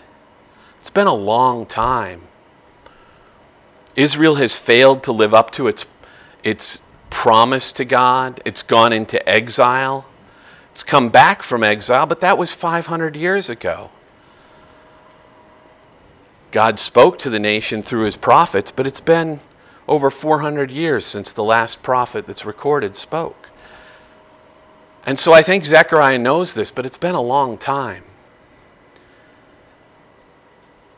It's 0.80 0.90
been 0.90 1.08
a 1.08 1.14
long 1.14 1.66
time. 1.66 2.22
Israel 3.96 4.36
has 4.36 4.56
failed 4.56 5.04
to 5.04 5.12
live 5.12 5.34
up 5.34 5.52
to 5.52 5.68
its, 5.68 5.86
its 6.44 6.82
promise 7.10 7.72
to 7.74 7.86
God, 7.86 8.42
it's 8.46 8.64
gone 8.64 8.94
into 8.94 9.28
exile. 9.28 10.06
It's 10.72 10.84
come 10.84 11.10
back 11.10 11.44
from 11.44 11.64
exile, 11.64 12.06
but 12.06 12.22
that 12.22 12.38
was 12.38 12.54
500 12.54 13.16
years 13.16 13.50
ago. 13.50 13.90
God 16.52 16.80
spoke 16.80 17.20
to 17.20 17.30
the 17.30 17.40
nation 17.40 17.84
through 17.84 18.06
his 18.06 18.16
prophets, 18.16 18.72
but 18.72 18.88
it's 18.88 19.00
been 19.00 19.40
over 19.88 20.10
400 20.10 20.72
years 20.72 21.06
since 21.06 21.34
the 21.34 21.44
last 21.44 21.84
prophet 21.84 22.26
that's 22.26 22.46
recorded 22.46 22.96
spoke. 22.96 23.50
And 25.06 25.18
so 25.18 25.34
I 25.34 25.42
think 25.42 25.66
Zechariah 25.66 26.18
knows 26.18 26.54
this, 26.54 26.72
but 26.72 26.86
it's 26.86 26.98
been 26.98 27.16
a 27.16 27.22
long 27.22 27.58
time. 27.58 28.04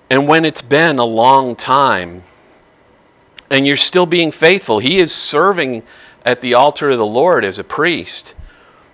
And 0.10 0.28
when 0.28 0.44
it's 0.44 0.62
been 0.62 1.00
a 1.00 1.06
long 1.06 1.56
time, 1.56 2.24
and 3.50 3.66
you're 3.66 3.78
still 3.78 4.06
being 4.06 4.32
faithful, 4.32 4.80
he 4.80 5.00
is 5.00 5.14
serving 5.14 5.84
at 6.26 6.42
the 6.42 6.54
altar 6.54 6.90
of 6.90 6.98
the 6.98 7.06
Lord 7.06 7.46
as 7.46 7.60
a 7.60 7.64
priest. 7.64 8.34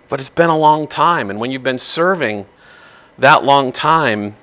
But 0.10 0.20
it's 0.20 0.30
been 0.30 0.50
a 0.50 0.58
long 0.58 0.88
time. 0.88 1.30
And 1.30 1.40
when 1.40 1.52
you've 1.52 1.64
been 1.64 1.80
serving 1.80 2.46
that 3.18 3.44
long 3.44 3.72
time, 3.72 4.36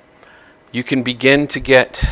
you 0.73 0.83
can 0.83 1.03
begin 1.03 1.47
to 1.49 1.61
get 1.61 2.05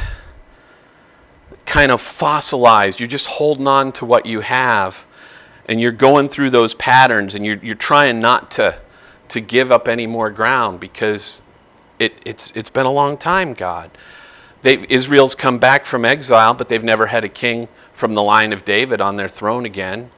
kind 1.67 1.91
of 1.91 2.01
fossilized. 2.01 3.01
You're 3.01 3.09
just 3.09 3.27
holding 3.27 3.67
on 3.67 3.93
to 3.93 4.05
what 4.05 4.27
you 4.27 4.41
have. 4.41 5.05
And 5.67 5.81
you're 5.81 5.93
going 5.93 6.29
through 6.29 6.51
those 6.51 6.75
patterns 6.75 7.35
and 7.35 7.47
you're, 7.47 7.57
you're 7.57 7.75
trying 7.75 8.21
not 8.21 8.51
to, 8.53 8.79
to 9.29 9.41
give 9.41 9.71
up 9.71 9.88
any 9.88 10.07
more 10.07 10.31
ground 10.31 10.81
because 10.81 11.43
it, 11.99 12.15
it's, 12.27 12.53
it's 12.55 12.71
been 12.71 12.87
a 12.87 12.93
long 12.93 13.17
time, 13.17 13.55
God. 13.55 13.91
They, 14.62 14.85
Israel's 14.88 15.35
come 15.35 15.59
back 15.59 15.85
from 15.85 16.05
exile, 16.05 16.55
but 16.55 16.69
they've 16.69 16.83
never 16.83 17.07
had 17.07 17.25
a 17.25 17.29
king 17.29 17.69
from 17.93 18.15
the 18.15 18.23
line 18.23 18.53
of 18.53 18.65
David 18.65 19.01
on 19.01 19.17
their 19.17 19.29
throne 19.29 19.65
again. 19.65 20.11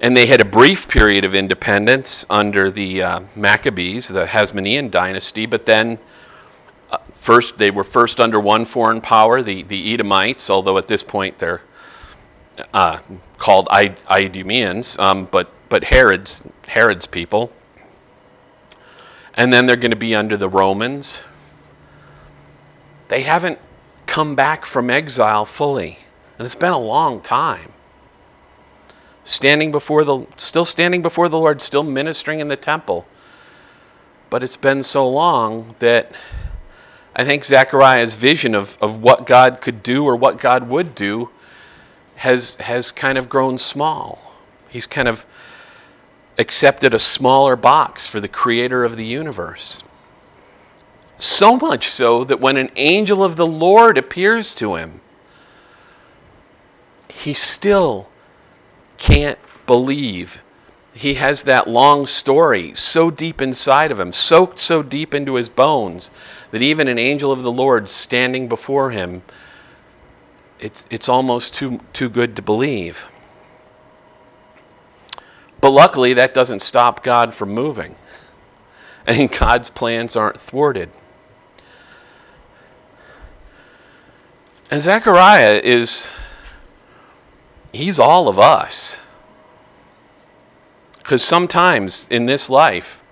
And 0.00 0.16
they 0.16 0.26
had 0.26 0.40
a 0.40 0.46
brief 0.46 0.88
period 0.88 1.26
of 1.26 1.34
independence 1.34 2.24
under 2.30 2.70
the 2.70 3.02
uh, 3.02 3.20
Maccabees, 3.36 4.08
the 4.08 4.24
Hasmonean 4.24 4.90
dynasty, 4.90 5.44
but 5.44 5.66
then 5.66 5.98
uh, 6.90 6.98
first 7.16 7.58
they 7.58 7.70
were 7.70 7.84
first 7.84 8.18
under 8.18 8.40
one 8.40 8.64
foreign 8.64 9.02
power, 9.02 9.42
the, 9.42 9.62
the 9.62 9.92
Edomites, 9.92 10.48
although 10.48 10.78
at 10.78 10.88
this 10.88 11.02
point 11.02 11.38
they're 11.38 11.60
uh, 12.72 13.00
called 13.36 13.68
Idumeans, 13.68 14.98
um, 14.98 15.28
but, 15.30 15.50
but 15.68 15.84
Herod's, 15.84 16.42
Herod's 16.66 17.06
people. 17.06 17.52
And 19.34 19.52
then 19.52 19.66
they're 19.66 19.76
going 19.76 19.90
to 19.90 19.96
be 19.96 20.14
under 20.14 20.38
the 20.38 20.48
Romans. 20.48 21.22
They 23.08 23.20
haven't 23.20 23.58
come 24.06 24.34
back 24.34 24.64
from 24.64 24.88
exile 24.88 25.44
fully, 25.44 25.98
and 26.38 26.46
it's 26.46 26.54
been 26.54 26.72
a 26.72 26.78
long 26.78 27.20
time 27.20 27.72
standing 29.24 29.70
before 29.70 30.04
the 30.04 30.26
still 30.36 30.64
standing 30.64 31.02
before 31.02 31.28
the 31.28 31.38
Lord, 31.38 31.60
still 31.60 31.82
ministering 31.82 32.40
in 32.40 32.48
the 32.48 32.56
temple. 32.56 33.06
But 34.28 34.42
it's 34.42 34.56
been 34.56 34.82
so 34.82 35.08
long 35.08 35.74
that 35.80 36.12
I 37.14 37.24
think 37.24 37.44
Zechariah's 37.44 38.14
vision 38.14 38.54
of, 38.54 38.78
of 38.80 39.02
what 39.02 39.26
God 39.26 39.60
could 39.60 39.82
do 39.82 40.04
or 40.04 40.14
what 40.16 40.38
God 40.38 40.68
would 40.68 40.94
do 40.94 41.30
has 42.16 42.56
has 42.56 42.92
kind 42.92 43.18
of 43.18 43.28
grown 43.28 43.58
small. 43.58 44.34
He's 44.68 44.86
kind 44.86 45.08
of 45.08 45.26
accepted 46.38 46.94
a 46.94 46.98
smaller 46.98 47.56
box 47.56 48.06
for 48.06 48.20
the 48.20 48.28
creator 48.28 48.84
of 48.84 48.96
the 48.96 49.04
universe. 49.04 49.82
So 51.18 51.56
much 51.56 51.88
so 51.88 52.24
that 52.24 52.40
when 52.40 52.56
an 52.56 52.70
angel 52.76 53.22
of 53.22 53.36
the 53.36 53.46
Lord 53.46 53.98
appears 53.98 54.54
to 54.54 54.76
him, 54.76 55.02
he 57.08 57.34
still 57.34 58.08
can't 59.00 59.38
believe 59.66 60.40
he 60.92 61.14
has 61.14 61.44
that 61.44 61.68
long 61.68 62.06
story 62.06 62.74
so 62.74 63.10
deep 63.10 63.40
inside 63.40 63.90
of 63.90 63.98
him, 63.98 64.12
soaked 64.12 64.58
so 64.58 64.82
deep 64.82 65.14
into 65.14 65.34
his 65.34 65.48
bones, 65.48 66.10
that 66.50 66.62
even 66.62 66.86
an 66.86 66.98
angel 66.98 67.32
of 67.32 67.42
the 67.42 67.50
Lord 67.50 67.88
standing 67.88 68.48
before 68.48 68.90
him, 68.90 69.22
it's, 70.60 70.84
it's 70.90 71.08
almost 71.08 71.54
too, 71.54 71.80
too 71.92 72.10
good 72.10 72.36
to 72.36 72.42
believe. 72.42 73.06
But 75.60 75.70
luckily, 75.70 76.12
that 76.14 76.34
doesn't 76.34 76.60
stop 76.60 77.02
God 77.02 77.34
from 77.34 77.50
moving. 77.50 77.96
And 79.06 79.32
God's 79.32 79.70
plans 79.70 80.14
aren't 80.14 80.38
thwarted. 80.38 80.90
And 84.70 84.80
Zechariah 84.80 85.58
is 85.64 86.10
He's 87.72 87.98
all 87.98 88.28
of 88.28 88.38
us. 88.38 89.00
Because 90.98 91.24
sometimes 91.24 92.06
in 92.10 92.26
this 92.26 92.50
life, 92.50 93.02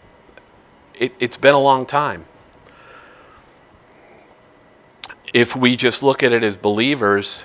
it, 0.95 1.13
has 1.21 1.37
been 1.37 1.55
a 1.55 1.61
long 1.61 1.87
time. 1.87 2.27
if 5.33 5.55
we 5.55 5.77
just 5.77 6.03
look 6.03 6.23
at 6.23 6.33
it 6.33 6.43
as 6.43 6.57
believers, 6.57 7.45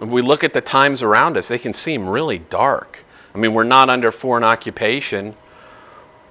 if 0.00 0.08
we 0.08 0.22
look 0.22 0.44
at 0.44 0.52
the 0.52 0.60
times 0.60 1.02
around 1.02 1.36
us, 1.36 1.48
they 1.48 1.58
can 1.58 1.72
seem 1.72 2.08
really 2.08 2.38
dark. 2.38 3.04
I 3.34 3.38
mean, 3.38 3.54
we're 3.54 3.64
not 3.64 3.88
under 3.88 4.10
foreign 4.10 4.44
occupation, 4.44 5.34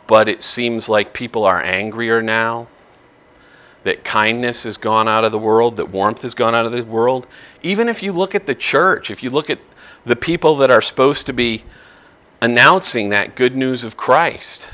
but 0.07 0.27
it 0.27 0.43
seems 0.43 0.89
like 0.89 1.13
people 1.13 1.45
are 1.45 1.61
angrier 1.61 2.21
now, 2.21 2.67
that 3.83 4.03
kindness 4.03 4.63
has 4.63 4.77
gone 4.77 5.07
out 5.07 5.23
of 5.23 5.31
the 5.31 5.39
world, 5.39 5.77
that 5.77 5.89
warmth 5.89 6.21
has 6.21 6.35
gone 6.35 6.53
out 6.53 6.65
of 6.65 6.71
the 6.71 6.83
world. 6.83 7.25
Even 7.63 7.89
if 7.89 8.03
you 8.03 8.11
look 8.11 8.35
at 8.35 8.45
the 8.45 8.53
church, 8.53 9.09
if 9.09 9.23
you 9.23 9.29
look 9.29 9.49
at 9.49 9.59
the 10.05 10.15
people 10.15 10.57
that 10.57 10.71
are 10.71 10.81
supposed 10.81 11.25
to 11.27 11.33
be 11.33 11.63
announcing 12.41 13.09
that 13.09 13.35
good 13.35 13.55
news 13.55 13.83
of 13.83 13.95
Christ, 13.95 14.67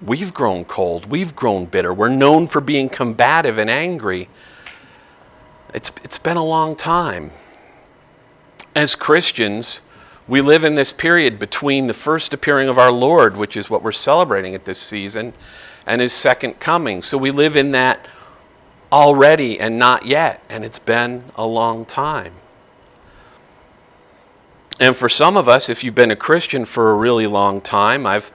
we've 0.00 0.34
grown 0.34 0.64
cold, 0.64 1.06
we've 1.06 1.36
grown 1.36 1.66
bitter. 1.66 1.94
We're 1.94 2.08
known 2.08 2.46
for 2.48 2.60
being 2.60 2.88
combative 2.88 3.58
and 3.58 3.70
angry. 3.70 4.28
It's, 5.72 5.92
it's 6.02 6.18
been 6.18 6.36
a 6.36 6.44
long 6.44 6.74
time. 6.74 7.30
As 8.74 8.94
Christians, 8.94 9.80
we 10.26 10.40
live 10.40 10.64
in 10.64 10.74
this 10.74 10.92
period 10.92 11.38
between 11.38 11.86
the 11.86 11.94
first 11.94 12.34
appearing 12.34 12.68
of 12.68 12.78
our 12.78 12.92
Lord, 12.92 13.36
which 13.36 13.56
is 13.56 13.70
what 13.70 13.82
we're 13.82 13.92
celebrating 13.92 14.54
at 14.54 14.64
this 14.64 14.80
season, 14.80 15.34
and 15.86 16.00
his 16.00 16.12
second 16.12 16.58
coming. 16.58 17.02
So 17.02 17.18
we 17.18 17.30
live 17.30 17.56
in 17.56 17.70
that 17.72 18.06
already 18.90 19.58
and 19.58 19.78
not 19.78 20.06
yet, 20.06 20.42
and 20.48 20.64
it's 20.64 20.78
been 20.78 21.24
a 21.36 21.46
long 21.46 21.84
time. 21.84 22.34
And 24.80 24.96
for 24.96 25.08
some 25.08 25.36
of 25.36 25.48
us, 25.48 25.68
if 25.68 25.84
you've 25.84 25.94
been 25.94 26.10
a 26.10 26.16
Christian 26.16 26.64
for 26.64 26.90
a 26.90 26.94
really 26.94 27.26
long 27.26 27.60
time, 27.60 28.06
I've 28.06 28.32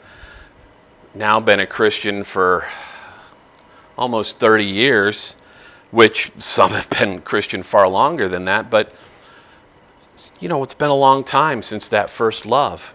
now 1.14 1.40
been 1.40 1.60
a 1.60 1.68
Christian 1.68 2.24
for 2.24 2.68
almost 3.98 4.40
30 4.40 4.64
years, 4.64 5.36
which 5.92 6.32
some 6.38 6.72
have 6.72 6.90
been 6.90 7.22
Christian 7.22 7.64
far 7.64 7.88
longer 7.88 8.30
than 8.30 8.46
that, 8.46 8.70
but 8.70 8.94
you 10.40 10.50
know, 10.50 10.64
it's 10.64 10.74
been 10.74 10.90
a 10.90 10.96
long 10.96 11.24
time 11.24 11.62
since 11.62 11.90
that 11.90 12.10
first 12.10 12.46
love. 12.46 12.94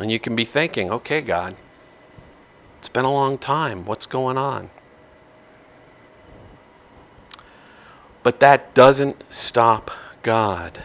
And 0.00 0.10
you 0.10 0.18
can 0.18 0.34
be 0.34 0.44
thinking, 0.44 0.90
okay, 0.90 1.20
God, 1.20 1.56
it's 2.78 2.88
been 2.88 3.04
a 3.04 3.12
long 3.12 3.38
time. 3.38 3.84
What's 3.84 4.06
going 4.06 4.36
on? 4.36 4.70
But 8.22 8.40
that 8.40 8.74
doesn't 8.74 9.22
stop 9.30 9.90
God. 10.22 10.82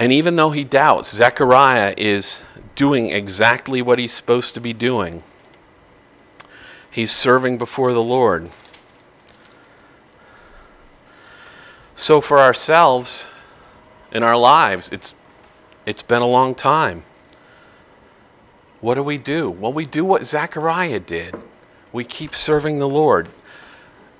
And 0.00 0.14
even 0.14 0.36
though 0.36 0.50
he 0.50 0.64
doubts, 0.64 1.14
Zechariah 1.14 1.94
is 1.98 2.42
doing 2.74 3.10
exactly 3.10 3.82
what 3.82 3.98
he's 3.98 4.14
supposed 4.14 4.54
to 4.54 4.60
be 4.60 4.72
doing. 4.72 5.22
He's 6.90 7.12
serving 7.12 7.58
before 7.58 7.92
the 7.92 8.02
Lord. 8.02 8.48
So 11.94 12.22
for 12.22 12.38
ourselves 12.38 13.26
in 14.10 14.22
our 14.22 14.38
lives, 14.38 14.90
it's 14.90 15.14
it's 15.84 16.02
been 16.02 16.22
a 16.22 16.26
long 16.26 16.54
time. 16.54 17.04
What 18.80 18.94
do 18.94 19.02
we 19.02 19.18
do? 19.18 19.50
Well, 19.50 19.72
we 19.72 19.84
do 19.84 20.04
what 20.04 20.24
Zechariah 20.24 21.00
did. 21.00 21.34
We 21.92 22.04
keep 22.04 22.34
serving 22.34 22.78
the 22.78 22.88
Lord. 22.88 23.28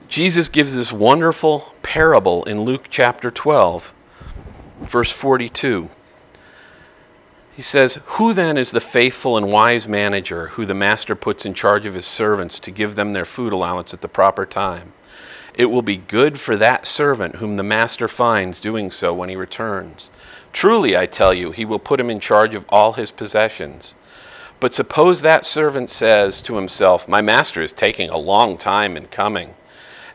Jesus 0.09 0.51
gives 0.51 0.75
this 0.75 0.93
wonderful 0.93 1.75
parable 1.83 2.45
in 2.45 2.62
Luke 2.62 2.87
chapter 2.90 3.31
12, 3.31 3.95
verse 4.81 5.11
42. 5.11 5.88
He 7.55 7.62
says, 7.62 7.99
Who 8.07 8.33
then 8.33 8.57
is 8.57 8.71
the 8.71 8.81
faithful 8.81 9.37
and 9.37 9.53
wise 9.53 9.87
manager 9.87 10.49
who 10.49 10.64
the 10.64 10.75
master 10.75 11.14
puts 11.14 11.45
in 11.45 11.55
charge 11.55 11.85
of 11.85 11.95
his 11.95 12.07
servants 12.07 12.59
to 12.61 12.71
give 12.71 12.95
them 12.95 13.12
their 13.12 13.25
food 13.25 13.53
allowance 13.53 13.93
at 13.93 14.01
the 14.01 14.09
proper 14.09 14.47
time? 14.47 14.93
It 15.55 15.66
will 15.66 15.83
be 15.83 15.99
good 15.99 16.40
for 16.40 16.57
that 16.57 16.87
servant 16.87 17.37
whom 17.37 17.57
the 17.57 17.62
master 17.62 18.09
finds 18.09 18.61
doing 18.61 18.90
so 18.90 19.12
when 19.12 19.29
he 19.29 19.37
returns. 19.37 20.11
Truly, 20.53 20.97
I 20.97 21.07
tell 21.07 21.35
you, 21.35 21.51
he 21.51 21.64
will 21.64 21.79
put 21.79 22.01
him 22.01 22.09
in 22.09 22.21
charge 22.21 22.55
of 22.55 22.64
all 22.69 22.95
his 22.95 23.11
possessions. 23.11 23.95
But 24.59 24.75
suppose 24.75 25.23
that 25.23 25.45
servant 25.45 25.90
says 25.90 26.40
to 26.43 26.55
himself, 26.55 27.09
My 27.09 27.21
master 27.21 27.62
is 27.62 27.73
taking 27.73 28.11
a 28.11 28.16
long 28.16 28.57
time 28.57 28.97
in 28.97 29.07
coming. 29.07 29.55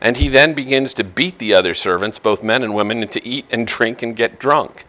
And 0.00 0.16
he 0.16 0.28
then 0.28 0.54
begins 0.54 0.92
to 0.94 1.04
beat 1.04 1.38
the 1.38 1.54
other 1.54 1.74
servants, 1.74 2.18
both 2.18 2.42
men 2.42 2.62
and 2.62 2.74
women, 2.74 3.02
and 3.02 3.12
to 3.12 3.26
eat 3.26 3.46
and 3.50 3.66
drink 3.66 4.02
and 4.02 4.14
get 4.14 4.38
drunk. 4.38 4.84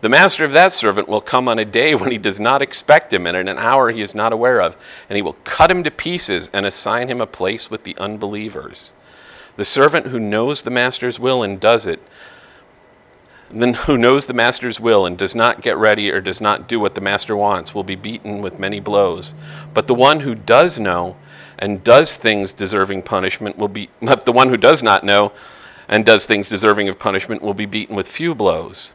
The 0.00 0.08
master 0.08 0.44
of 0.44 0.52
that 0.52 0.72
servant 0.72 1.08
will 1.08 1.20
come 1.20 1.46
on 1.46 1.58
a 1.58 1.64
day 1.64 1.94
when 1.94 2.10
he 2.10 2.18
does 2.18 2.40
not 2.40 2.62
expect 2.62 3.12
him, 3.12 3.26
and 3.26 3.36
in 3.36 3.48
an 3.48 3.58
hour 3.58 3.90
he 3.90 4.00
is 4.00 4.14
not 4.14 4.32
aware 4.32 4.60
of, 4.60 4.76
and 5.08 5.16
he 5.16 5.22
will 5.22 5.36
cut 5.44 5.70
him 5.70 5.84
to 5.84 5.90
pieces 5.90 6.50
and 6.52 6.64
assign 6.64 7.08
him 7.08 7.20
a 7.20 7.26
place 7.26 7.70
with 7.70 7.84
the 7.84 7.96
unbelievers. 7.98 8.92
The 9.56 9.64
servant 9.64 10.06
who 10.06 10.18
knows 10.18 10.62
the 10.62 10.70
master's 10.70 11.20
will 11.20 11.42
and 11.42 11.60
does 11.60 11.86
it, 11.86 12.00
then 13.50 13.74
who 13.74 13.98
knows 13.98 14.26
the 14.26 14.32
master's 14.32 14.78
will 14.78 15.04
and 15.04 15.18
does 15.18 15.34
not 15.34 15.60
get 15.60 15.76
ready 15.76 16.10
or 16.10 16.20
does 16.20 16.40
not 16.40 16.68
do 16.68 16.78
what 16.78 16.94
the 16.94 17.00
master 17.00 17.36
wants 17.36 17.74
will 17.74 17.82
be 17.82 17.96
beaten 17.96 18.40
with 18.40 18.60
many 18.60 18.78
blows. 18.78 19.34
But 19.74 19.88
the 19.88 19.94
one 19.94 20.20
who 20.20 20.34
does 20.34 20.78
know 20.78 21.16
and 21.60 21.84
does 21.84 22.16
things 22.16 22.52
deserving 22.52 23.02
punishment 23.02 23.56
will 23.56 23.68
be 23.68 23.90
the 24.00 24.32
one 24.32 24.48
who 24.48 24.56
does 24.56 24.82
not 24.82 25.04
know 25.04 25.32
and 25.88 26.04
does 26.04 26.24
things 26.24 26.48
deserving 26.48 26.88
of 26.88 26.98
punishment 26.98 27.42
will 27.42 27.54
be 27.54 27.66
beaten 27.66 27.94
with 27.94 28.08
few 28.08 28.34
blows. 28.34 28.92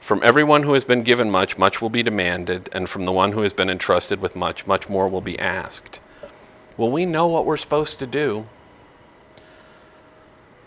From 0.00 0.22
everyone 0.24 0.62
who 0.62 0.72
has 0.72 0.84
been 0.84 1.02
given 1.02 1.30
much, 1.30 1.58
much 1.58 1.82
will 1.82 1.90
be 1.90 2.02
demanded, 2.02 2.68
and 2.72 2.88
from 2.88 3.04
the 3.04 3.12
one 3.12 3.32
who 3.32 3.42
has 3.42 3.52
been 3.52 3.68
entrusted 3.68 4.20
with 4.20 4.34
much, 4.34 4.66
much 4.66 4.88
more 4.88 5.08
will 5.08 5.20
be 5.20 5.38
asked. 5.38 6.00
Well, 6.76 6.90
we 6.90 7.04
know 7.04 7.26
what 7.26 7.44
we're 7.44 7.56
supposed 7.56 7.98
to 7.98 8.06
do. 8.06 8.46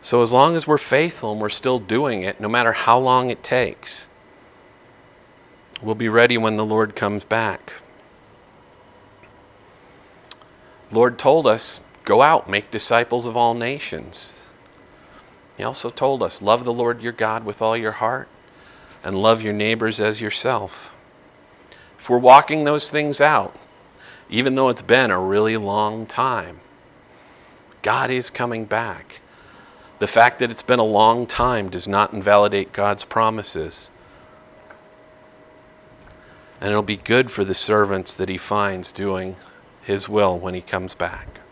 So 0.01 0.21
as 0.21 0.31
long 0.31 0.55
as 0.55 0.67
we're 0.67 0.77
faithful 0.77 1.31
and 1.31 1.41
we're 1.41 1.49
still 1.49 1.79
doing 1.79 2.23
it, 2.23 2.39
no 2.39 2.49
matter 2.49 2.73
how 2.73 2.99
long 2.99 3.29
it 3.29 3.41
takes, 3.41 4.07
we'll 5.81 5.95
be 5.95 6.09
ready 6.09 6.37
when 6.37 6.57
the 6.57 6.65
Lord 6.65 6.95
comes 6.95 7.23
back. 7.23 7.73
Lord 10.93 11.17
told 11.17 11.47
us, 11.47 11.79
go 12.05 12.21
out, 12.21 12.49
make 12.49 12.71
disciples 12.71 13.25
of 13.25 13.35
all 13.35 13.53
nations. 13.53 14.35
He 15.57 15.63
also 15.63 15.89
told 15.89 16.23
us, 16.23 16.41
love 16.41 16.63
the 16.63 16.73
Lord 16.73 17.01
your 17.01 17.11
God 17.11 17.45
with 17.45 17.61
all 17.61 17.75
your 17.75 17.93
heart 17.93 18.27
and 19.03 19.21
love 19.21 19.41
your 19.41 19.53
neighbors 19.53 19.99
as 19.99 20.21
yourself. 20.21 20.91
If 21.99 22.09
we're 22.09 22.17
walking 22.17 22.63
those 22.63 22.89
things 22.89 23.21
out, 23.21 23.55
even 24.29 24.55
though 24.55 24.69
it's 24.69 24.81
been 24.81 25.11
a 25.11 25.19
really 25.19 25.57
long 25.57 26.05
time, 26.05 26.59
God 27.81 28.09
is 28.09 28.29
coming 28.29 28.65
back. 28.65 29.19
The 29.99 30.07
fact 30.07 30.39
that 30.39 30.51
it's 30.51 30.61
been 30.61 30.79
a 30.79 30.83
long 30.83 31.27
time 31.27 31.69
does 31.69 31.87
not 31.87 32.13
invalidate 32.13 32.73
God's 32.73 33.03
promises. 33.03 33.89
And 36.59 36.71
it'll 36.71 36.81
be 36.81 36.97
good 36.97 37.29
for 37.29 37.43
the 37.43 37.53
servants 37.53 38.13
that 38.15 38.29
he 38.29 38.37
finds 38.37 38.91
doing 38.91 39.35
his 39.85 40.07
will 40.09 40.37
when 40.37 40.53
he 40.53 40.61
comes 40.61 40.95
back. 40.95 41.42